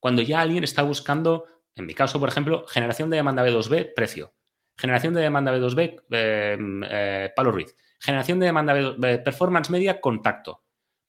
Cuando 0.00 0.22
ya 0.22 0.40
alguien 0.40 0.64
está 0.64 0.82
buscando, 0.82 1.46
en 1.76 1.86
mi 1.86 1.94
caso, 1.94 2.18
por 2.18 2.28
ejemplo, 2.28 2.66
generación 2.66 3.10
de 3.10 3.16
demanda 3.16 3.46
B2B, 3.46 3.92
precio. 3.94 4.34
Generación 4.76 5.14
de 5.14 5.20
demanda 5.20 5.54
B2B, 5.54 6.02
em, 6.10 6.82
eh, 6.84 7.30
Palo 7.36 7.52
Ruiz. 7.52 7.76
Generación 8.00 8.40
de 8.40 8.46
demanda 8.46 8.74
B2B, 8.74 9.22
Performance 9.22 9.70
Media, 9.70 10.00
Contacto. 10.00 10.61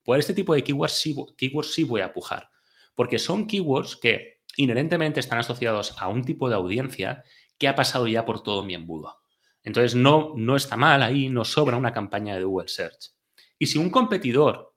Por 0.03 0.19
este 0.19 0.33
tipo 0.33 0.53
de 0.53 0.63
keywords 0.63 0.93
sí, 0.93 1.15
keywords 1.37 1.73
sí 1.73 1.83
voy 1.83 2.01
a 2.01 2.13
pujar. 2.13 2.49
Porque 2.95 3.19
son 3.19 3.47
keywords 3.47 3.95
que 3.95 4.41
inherentemente 4.57 5.19
están 5.19 5.39
asociados 5.39 5.95
a 5.99 6.07
un 6.07 6.23
tipo 6.23 6.49
de 6.49 6.55
audiencia 6.55 7.23
que 7.57 7.67
ha 7.67 7.75
pasado 7.75 8.07
ya 8.07 8.25
por 8.25 8.43
todo 8.43 8.63
mi 8.63 8.75
embudo. 8.75 9.17
Entonces, 9.63 9.95
no, 9.95 10.33
no 10.35 10.55
está 10.55 10.75
mal 10.75 11.01
ahí, 11.01 11.29
no 11.29 11.45
sobra 11.45 11.77
una 11.77 11.93
campaña 11.93 12.35
de 12.35 12.43
Google 12.43 12.67
Search. 12.67 13.11
Y 13.57 13.67
si 13.67 13.77
un 13.77 13.89
competidor 13.89 14.75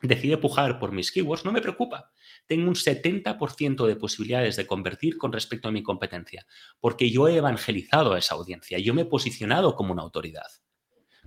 decide 0.00 0.38
pujar 0.38 0.78
por 0.78 0.92
mis 0.92 1.12
keywords, 1.12 1.44
no 1.44 1.52
me 1.52 1.60
preocupa. 1.60 2.10
Tengo 2.46 2.68
un 2.68 2.74
70% 2.74 3.86
de 3.86 3.96
posibilidades 3.96 4.56
de 4.56 4.66
convertir 4.66 5.16
con 5.16 5.32
respecto 5.32 5.68
a 5.68 5.72
mi 5.72 5.82
competencia, 5.82 6.46
porque 6.80 7.10
yo 7.10 7.28
he 7.28 7.36
evangelizado 7.36 8.14
a 8.14 8.18
esa 8.18 8.34
audiencia, 8.34 8.78
yo 8.78 8.94
me 8.94 9.02
he 9.02 9.06
posicionado 9.06 9.76
como 9.76 9.92
una 9.92 10.02
autoridad. 10.02 10.46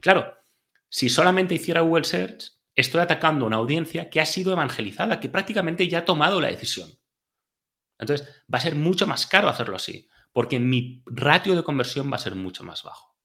Claro, 0.02 0.34
si 0.90 1.10
solamente 1.10 1.56
hiciera 1.56 1.82
Google 1.82 2.04
Search, 2.04 2.55
estoy 2.76 3.02
atacando 3.02 3.46
una 3.46 3.58
audiencia 3.58 4.10
que 4.10 4.22
ha 4.22 4.26
sido 4.26 4.52
evangelizada, 4.52 5.20
que 5.20 5.30
prácticamente 5.30 5.88
ya 5.88 6.00
ha 6.00 6.06
tomado 6.06 6.42
la 6.42 6.48
decisión. 6.48 6.90
Entonces, 7.98 8.28
va 8.54 8.58
a 8.58 8.62
ser 8.62 8.76
mucho 8.76 9.08
más 9.08 9.26
caro 9.26 9.48
hacerlo 9.48 9.76
así, 9.76 10.08
porque 10.34 10.60
mi 10.60 11.02
ratio 11.06 11.56
de 11.56 11.64
conversión 11.64 12.12
va 12.12 12.18
a 12.18 12.20
ser 12.20 12.36
mucho 12.36 12.64
más 12.64 12.84
bajo. 12.84 13.16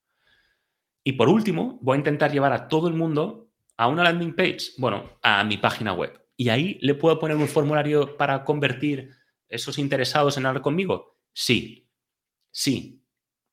Y 1.03 1.13
por 1.13 1.29
último, 1.29 1.79
voy 1.83 1.97
a 1.97 1.99
intentar 1.99 2.31
llevar 2.31 2.53
a 2.53 2.69
todo 2.69 2.89
el 2.89 2.95
mundo 2.95 3.51
a 3.77 3.89
una 3.89 4.05
landing 4.05 4.35
page, 4.35 4.73
bueno, 4.79 5.19
a 5.23 5.43
mi 5.43 5.57
página 5.57 5.93
web. 5.93 6.21
Y 6.37 6.51
ahí 6.51 6.79
le 6.83 6.95
puedo 6.95 7.19
poner 7.19 7.37
un 7.37 7.49
formulario 7.49 8.17
para 8.17 8.45
convertir 8.45 9.11
esos 9.49 9.79
interesados 9.79 10.37
en 10.37 10.47
hablar 10.47 10.63
conmigo. 10.63 11.19
Sí, 11.33 11.89
sí. 12.51 13.00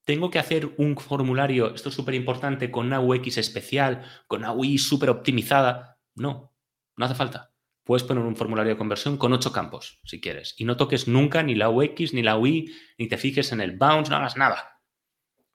Tengo 0.08 0.32
que 0.32 0.40
hacer 0.40 0.74
un 0.78 0.98
formulario, 0.98 1.76
esto 1.76 1.90
es 1.90 1.96
súper 1.96 2.16
importante, 2.16 2.72
con 2.72 2.88
una 2.88 3.00
UX 3.00 3.38
especial, 3.38 4.04
con 4.26 4.40
una 4.40 4.54
UI 4.54 4.80
súper 4.80 5.12
optimizada. 5.12 6.00
No, 6.16 6.56
no 6.96 7.06
hace 7.06 7.14
falta 7.14 7.54
puedes 7.88 8.04
poner 8.04 8.26
un 8.26 8.36
formulario 8.36 8.74
de 8.74 8.78
conversión 8.78 9.16
con 9.16 9.32
ocho 9.32 9.54
campos, 9.54 10.02
si 10.04 10.20
quieres. 10.20 10.56
Y 10.58 10.66
no 10.66 10.76
toques 10.76 11.08
nunca 11.08 11.42
ni 11.42 11.56
la 11.56 11.70
UX, 11.70 12.14
ni 12.14 12.22
la 12.22 12.38
UI, 12.38 12.76
ni 12.98 13.08
te 13.08 13.18
fijes 13.18 13.54
en 13.54 13.62
el 13.62 13.78
bounce, 13.78 14.12
no 14.12 14.18
hagas 14.18 14.36
nada. 14.36 14.82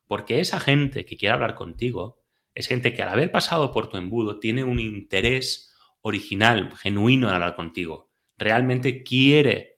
Porque 0.06 0.40
esa 0.40 0.58
gente 0.58 1.04
que 1.04 1.18
quiere 1.18 1.34
hablar 1.34 1.54
contigo 1.54 2.22
es 2.54 2.68
gente 2.68 2.94
que 2.94 3.02
al 3.02 3.10
haber 3.10 3.30
pasado 3.30 3.70
por 3.70 3.90
tu 3.90 3.98
embudo 3.98 4.38
tiene 4.38 4.64
un 4.64 4.80
interés 4.80 5.74
original, 6.00 6.74
genuino 6.78 7.28
en 7.28 7.34
hablar 7.34 7.54
contigo. 7.54 8.10
Realmente 8.38 9.02
quiere 9.02 9.71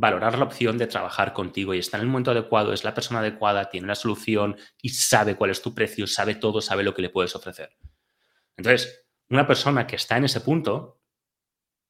valorar 0.00 0.38
la 0.38 0.44
opción 0.44 0.78
de 0.78 0.86
trabajar 0.86 1.32
contigo 1.32 1.74
y 1.74 1.78
está 1.78 1.96
en 1.96 2.04
el 2.04 2.08
momento 2.08 2.30
adecuado, 2.30 2.72
es 2.72 2.84
la 2.84 2.94
persona 2.94 3.20
adecuada, 3.20 3.68
tiene 3.68 3.88
la 3.88 3.94
solución 3.94 4.56
y 4.80 4.90
sabe 4.90 5.34
cuál 5.34 5.50
es 5.50 5.60
tu 5.60 5.74
precio, 5.74 6.06
sabe 6.06 6.36
todo, 6.36 6.60
sabe 6.60 6.84
lo 6.84 6.94
que 6.94 7.02
le 7.02 7.10
puedes 7.10 7.34
ofrecer. 7.34 7.76
Entonces, 8.56 9.06
una 9.28 9.46
persona 9.46 9.86
que 9.86 9.96
está 9.96 10.16
en 10.16 10.24
ese 10.24 10.40
punto 10.40 11.00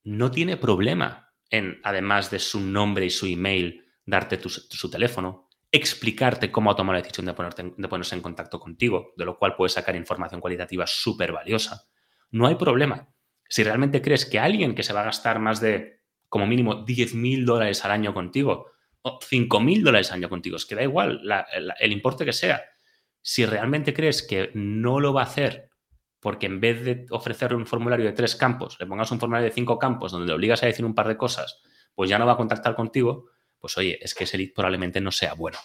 no 0.05 0.31
tiene 0.31 0.57
problema 0.57 1.35
en, 1.51 1.81
además 1.85 2.31
de 2.31 2.39
su 2.39 2.61
nombre 2.61 3.07
y 3.07 3.11
su 3.11 3.27
email, 3.27 3.85
darte 4.05 4.41
su 4.49 4.91
teléfono, 4.91 5.49
explicarte 5.71 6.51
cómo 6.51 6.71
ha 6.71 6.77
tomado 6.77 6.95
la 6.95 7.03
decisión 7.03 7.27
de, 7.27 7.35
ponerte, 7.35 7.63
ponerse 7.89 8.15
en 8.15 8.23
contacto 8.23 8.59
contigo, 8.59 9.13
de 9.17 9.27
lo 9.27 9.39
cual 9.39 9.55
puedes 9.55 9.75
sacar 9.75 9.97
información 9.97 10.41
cualitativa 10.41 10.87
súper 10.87 11.33
valiosa. 11.33 11.87
No 12.31 12.47
hay 12.47 12.55
problema. 12.55 13.09
Si 13.49 13.63
realmente 13.63 14.01
crees 14.01 14.25
que 14.25 14.39
alguien 14.39 14.75
que 14.75 14.83
se 14.83 14.93
va 14.93 15.03
a 15.03 15.05
gastar 15.05 15.39
más 15.39 15.61
de, 15.61 15.98
como 16.29 16.47
mínimo, 16.47 16.85
10 16.85 17.15
mil 17.15 17.45
dólares 17.45 17.85
al 17.85 17.93
año 17.93 18.13
contigo, 18.15 18.73
o 19.03 19.19
5 19.23 19.61
mil 19.61 19.83
dólares 19.83 20.11
al 20.11 20.19
año 20.19 20.29
contigo, 20.29 20.57
es 20.57 20.67
que 20.67 20.75
da 20.75 20.83
igual 20.83 21.23
el 21.81 21.93
importe 21.93 22.25
que 22.25 22.33
sea, 22.33 22.63
si 23.23 23.47
realmente 23.47 23.95
crees 23.95 24.27
que 24.27 24.51
no 24.55 25.01
lo 25.01 25.13
va 25.13 25.23
a 25.23 25.27
hacer 25.27 25.69
porque 26.21 26.47
en 26.47 26.61
vez 26.61 26.85
de 26.85 27.07
ofrecerle 27.11 27.57
un 27.57 27.67
formulario 27.67 28.07
de 28.07 28.13
tres 28.13 28.35
campos, 28.35 28.77
le 28.81 28.87
pongas 28.87 29.11
un 29.13 29.21
formulario 29.21 29.49
de 29.49 29.55
cinco 29.55 29.79
campos 29.79 30.13
donde 30.13 30.27
le 30.27 30.35
obligas 30.35 30.63
a 30.63 30.67
decir 30.67 30.85
un 30.85 30.95
par 30.95 31.09
de 31.09 31.17
cosas, 31.17 31.61
pues 31.95 32.11
ya 32.11 32.19
no 32.19 32.27
va 32.27 32.33
a 32.33 32.37
contactar 32.37 32.75
contigo, 32.75 33.27
pues 33.59 33.77
oye, 33.79 33.99
es 34.03 34.15
que 34.15 34.25
ese 34.25 34.39
lead 34.39 34.53
probablemente 34.55 35.01
no 35.01 35.13
sea 35.13 35.35
bueno. 35.35 35.59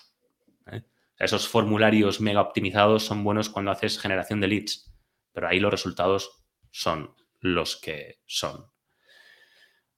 ¿eh? 0.72 0.84
Esos 1.18 1.48
formularios 1.48 2.22
mega 2.22 2.42
optimizados 2.42 3.04
son 3.06 3.24
buenos 3.24 3.50
cuando 3.50 3.72
haces 3.72 4.00
generación 4.00 4.42
de 4.42 4.48
leads, 4.48 4.94
pero 5.32 5.48
ahí 5.48 5.60
los 5.60 5.72
resultados 5.72 6.46
son 6.72 7.16
los 7.40 7.78
que 7.78 8.20
son. 8.26 8.73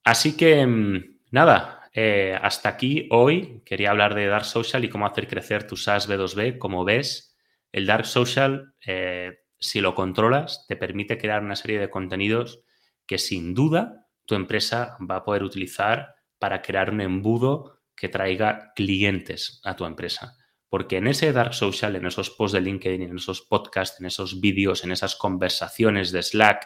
Así 0.06 0.36
que, 0.36 0.64
mm, 0.64 1.18
nada, 1.32 1.90
eh, 1.92 2.38
hasta 2.40 2.68
aquí 2.68 3.08
hoy 3.10 3.60
quería 3.64 3.90
hablar 3.90 4.14
de 4.14 4.28
Dark 4.28 4.44
Social 4.44 4.84
y 4.84 4.88
cómo 4.88 5.04
hacer 5.04 5.26
crecer 5.26 5.66
tu 5.66 5.76
SaaS 5.76 6.06
B2B. 6.08 6.58
Como 6.58 6.84
ves, 6.84 7.36
el 7.72 7.86
Dark 7.86 8.06
Social 8.06 8.72
eh, 8.86 9.40
si 9.58 9.80
lo 9.80 9.96
controlas, 9.96 10.64
te 10.68 10.76
permite 10.76 11.18
crear 11.18 11.42
una 11.42 11.56
serie 11.56 11.80
de 11.80 11.90
contenidos 11.90 12.60
que 13.04 13.18
sin 13.18 13.52
duda 13.52 14.06
tu 14.26 14.36
empresa 14.36 14.96
va 15.10 15.16
a 15.16 15.24
poder 15.24 15.42
utilizar 15.42 16.14
para 16.38 16.62
crear 16.62 16.90
un 16.90 17.00
embudo 17.00 17.80
que 17.96 18.08
traiga 18.08 18.72
clientes 18.76 19.60
a 19.64 19.74
tu 19.74 19.86
empresa. 19.86 20.36
Porque 20.68 20.98
en 20.98 21.08
ese 21.08 21.32
dark 21.32 21.52
social, 21.52 21.96
en 21.96 22.06
esos 22.06 22.30
posts 22.30 22.52
de 22.52 22.60
LinkedIn, 22.60 23.02
en 23.02 23.16
esos 23.16 23.42
podcasts, 23.42 23.98
en 23.98 24.06
esos 24.06 24.40
vídeos, 24.40 24.84
en 24.84 24.92
esas 24.92 25.16
conversaciones 25.16 26.12
de 26.12 26.22
Slack, 26.22 26.64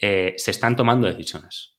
eh, 0.00 0.34
se 0.36 0.50
están 0.50 0.74
tomando 0.74 1.06
decisiones. 1.06 1.75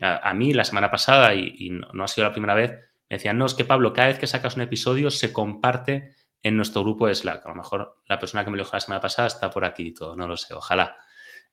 A, 0.00 0.32
mí 0.34 0.52
la 0.52 0.64
semana 0.64 0.90
pasada, 0.90 1.34
y, 1.34 1.70
no, 1.70 2.04
ha 2.04 2.08
sido 2.08 2.26
la 2.26 2.32
primera 2.32 2.54
vez, 2.54 2.70
me 3.10 3.16
decían, 3.16 3.38
no, 3.38 3.46
es 3.46 3.54
que 3.54 3.64
Pablo, 3.64 3.92
cada 3.92 4.08
vez 4.08 4.18
que 4.18 4.26
sacas 4.26 4.56
un 4.56 4.62
episodio 4.62 5.10
se 5.10 5.32
comparte 5.32 6.14
en 6.42 6.56
nuestro 6.56 6.82
grupo 6.82 7.06
de 7.06 7.14
Slack. 7.14 7.44
A 7.46 7.48
lo 7.48 7.54
mejor 7.54 7.96
la 8.06 8.18
persona 8.18 8.44
que 8.44 8.50
me 8.50 8.56
lo 8.56 8.64
dijo 8.64 8.76
la 8.76 8.80
semana 8.80 9.00
pasada 9.00 9.28
está 9.28 9.50
por 9.50 9.64
aquí 9.64 9.88
y 9.88 9.94
todo, 9.94 10.14
no 10.14 10.28
lo 10.28 10.36
sé, 10.36 10.54
ojalá. 10.54 10.96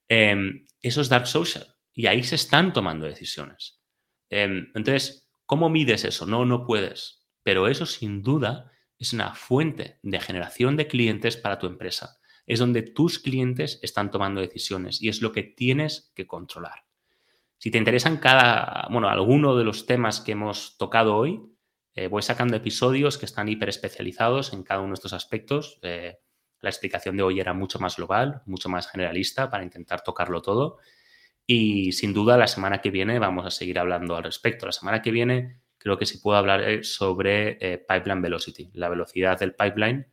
Em, 0.08 0.68
eso 0.82 1.02
es 1.02 1.10
Dark 1.10 1.28
Social 1.28 1.76
y 1.94 2.08
ahí 2.08 2.24
se 2.24 2.36
están 2.36 2.74
tomando 2.74 3.06
decisiones. 3.06 3.82
Em, 4.30 4.72
entonces, 4.76 5.30
¿cómo 5.46 5.70
mides 5.70 6.06
eso? 6.06 6.26
No, 6.26 6.46
no 6.46 6.66
puedes. 6.66 7.26
Pero 7.44 7.68
eso 7.68 7.86
sin 7.86 8.22
duda 8.22 8.72
es 8.98 9.14
una 9.14 9.34
fuente 9.34 10.00
de 10.04 10.20
generación 10.20 10.76
de 10.78 10.88
clientes 10.88 11.38
para 11.38 11.60
tu 11.60 11.68
empresa. 11.68 12.20
Es 12.46 12.60
donde 12.60 12.82
tus 12.82 13.20
clientes 13.20 13.80
están 13.82 14.12
tomando 14.12 14.42
decisiones 14.42 15.02
y 15.02 15.10
es 15.10 15.22
lo 15.22 15.32
que 15.32 15.44
tienes 15.44 16.12
que 16.16 16.28
controlar. 16.28 16.85
Si 17.58 17.72
te 17.72 17.78
interesan 17.78 18.18
cada, 18.18 18.88
bueno, 18.92 19.10
alguno 19.10 19.56
de 19.56 19.64
los 19.64 19.86
temas 19.86 20.22
que 20.22 20.34
hemos 20.34 20.78
tocado 20.78 21.16
hoy, 21.16 21.42
eh, 21.96 22.08
voy 22.08 22.22
sacando 22.22 22.58
episodios 22.58 23.18
que 23.18 23.26
están 23.26 23.48
hiper 23.48 23.70
especializados 23.70 24.52
en 24.54 24.64
cada 24.64 24.82
uno 24.82 24.90
de 24.90 24.96
estos 24.96 25.14
aspectos. 25.14 25.80
Eh, 25.82 26.18
la 26.60 26.70
explicación 26.70 27.16
de 27.16 27.24
hoy 27.24 27.40
era 27.40 27.54
mucho 27.54 27.80
más 27.80 27.96
global, 27.96 28.42
mucho 28.46 28.68
más 28.68 28.90
generalista 28.90 29.50
para 29.50 29.64
intentar 29.64 30.02
tocarlo 30.02 30.42
todo. 30.42 30.78
Y 31.48 31.94
sin 31.94 32.14
duda 32.14 32.38
la 32.38 32.48
semana 32.48 32.82
que 32.82 32.90
viene 32.90 33.18
vamos 33.20 33.46
a 33.46 33.52
seguir 33.52 33.80
hablando 33.80 34.16
al 34.18 34.24
respecto. 34.24 34.66
La 34.66 34.74
semana 34.74 35.02
que 35.02 35.12
viene 35.12 35.62
creo 35.78 35.98
que 35.98 36.06
sí 36.06 36.18
puedo 36.18 36.38
hablar 36.38 36.62
eh, 36.64 36.84
sobre 36.84 37.56
pipeline 37.88 38.22
velocity, 38.22 38.72
la 38.74 38.90
velocidad 38.90 39.40
del 39.40 39.56
pipeline. 39.56 40.08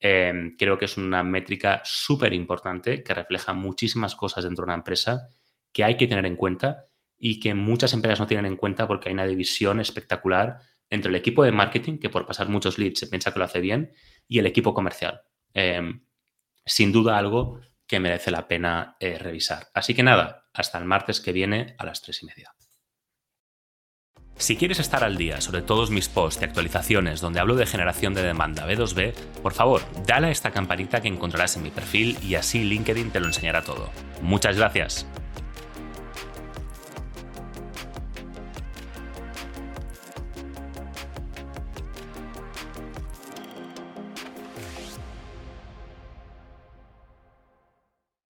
creo 0.00 0.78
que 0.78 0.86
es 0.86 0.96
una 0.96 1.22
métrica 1.22 1.82
súper 1.84 2.32
importante 2.32 3.04
que 3.04 3.14
refleja 3.14 3.52
muchísimas 3.52 4.16
cosas 4.16 4.44
dentro 4.44 4.64
de 4.64 4.70
una 4.70 4.74
empresa 4.74 5.28
que 5.72 5.84
hay 5.84 5.96
que 5.96 6.06
tener 6.06 6.26
en 6.26 6.36
cuenta 6.36 6.86
y 7.18 7.40
que 7.40 7.54
muchas 7.54 7.92
empresas 7.92 8.20
no 8.20 8.26
tienen 8.26 8.46
en 8.46 8.56
cuenta 8.56 8.86
porque 8.86 9.08
hay 9.08 9.14
una 9.14 9.26
división 9.26 9.80
espectacular 9.80 10.58
entre 10.88 11.10
el 11.10 11.16
equipo 11.16 11.44
de 11.44 11.52
marketing, 11.52 11.98
que 11.98 12.10
por 12.10 12.26
pasar 12.26 12.48
muchos 12.48 12.78
leads 12.78 12.98
se 12.98 13.06
piensa 13.06 13.32
que 13.32 13.38
lo 13.38 13.44
hace 13.44 13.60
bien, 13.60 13.92
y 14.26 14.38
el 14.38 14.46
equipo 14.46 14.74
comercial. 14.74 15.20
Em, 15.54 16.04
sin 16.64 16.92
duda 16.92 17.18
algo 17.18 17.60
que 17.86 18.00
merece 18.00 18.30
la 18.30 18.48
pena 18.48 18.96
eh, 19.00 19.18
revisar. 19.18 19.68
Así 19.74 19.94
que 19.94 20.02
nada, 20.02 20.48
hasta 20.52 20.78
el 20.78 20.84
martes 20.84 21.20
que 21.20 21.32
viene 21.32 21.74
a 21.78 21.84
las 21.84 22.02
tres 22.02 22.22
y 22.22 22.26
media. 22.26 22.54
Si 24.36 24.56
quieres 24.56 24.78
estar 24.78 25.04
al 25.04 25.18
día 25.18 25.40
sobre 25.42 25.60
todos 25.60 25.90
mis 25.90 26.08
posts 26.08 26.40
y 26.40 26.44
actualizaciones 26.44 27.20
donde 27.20 27.40
hablo 27.40 27.56
de 27.56 27.66
generación 27.66 28.14
de 28.14 28.22
demanda 28.22 28.66
B2B, 28.66 29.12
por 29.42 29.52
favor, 29.52 29.82
dale 30.06 30.28
a 30.28 30.30
esta 30.30 30.50
campanita 30.50 31.02
que 31.02 31.08
encontrarás 31.08 31.56
en 31.56 31.62
mi 31.62 31.70
perfil 31.70 32.16
y 32.22 32.36
así 32.36 32.64
LinkedIn 32.64 33.10
te 33.10 33.20
lo 33.20 33.26
enseñará 33.26 33.62
todo. 33.62 33.90
Muchas 34.22 34.56
gracias. 34.56 35.06